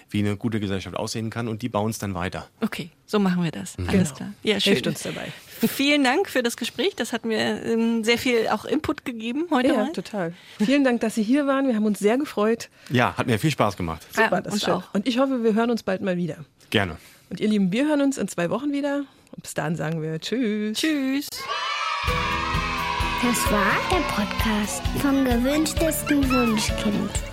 [0.08, 2.48] wie eine gute Gesellschaft aussehen kann und die bauen es dann weiter.
[2.60, 3.76] Okay, so machen wir das.
[3.78, 3.88] Mhm.
[3.90, 4.16] Alles genau.
[4.16, 4.32] klar.
[4.42, 4.72] Ja, schön.
[4.72, 5.32] Hilft uns dabei.
[5.68, 6.94] Vielen Dank für das Gespräch.
[6.96, 9.68] Das hat mir ähm, sehr viel auch Input gegeben heute.
[9.68, 9.92] Ja, mal.
[9.92, 10.32] total.
[10.58, 11.66] Vielen Dank, dass Sie hier waren.
[11.66, 12.68] Wir haben uns sehr gefreut.
[12.90, 14.06] Ja, hat mir viel Spaß gemacht.
[14.10, 14.84] Super, ja, das auch.
[14.92, 16.36] Und ich hoffe, wir hören uns bald mal wieder.
[16.70, 16.96] Gerne.
[17.30, 19.04] Und ihr Lieben, wir hören uns in zwei Wochen wieder.
[19.32, 20.78] Und bis dahin sagen wir Tschüss.
[20.78, 21.28] Tschüss.
[23.22, 27.29] Das war der Podcast vom gewünschtesten Wunschkind.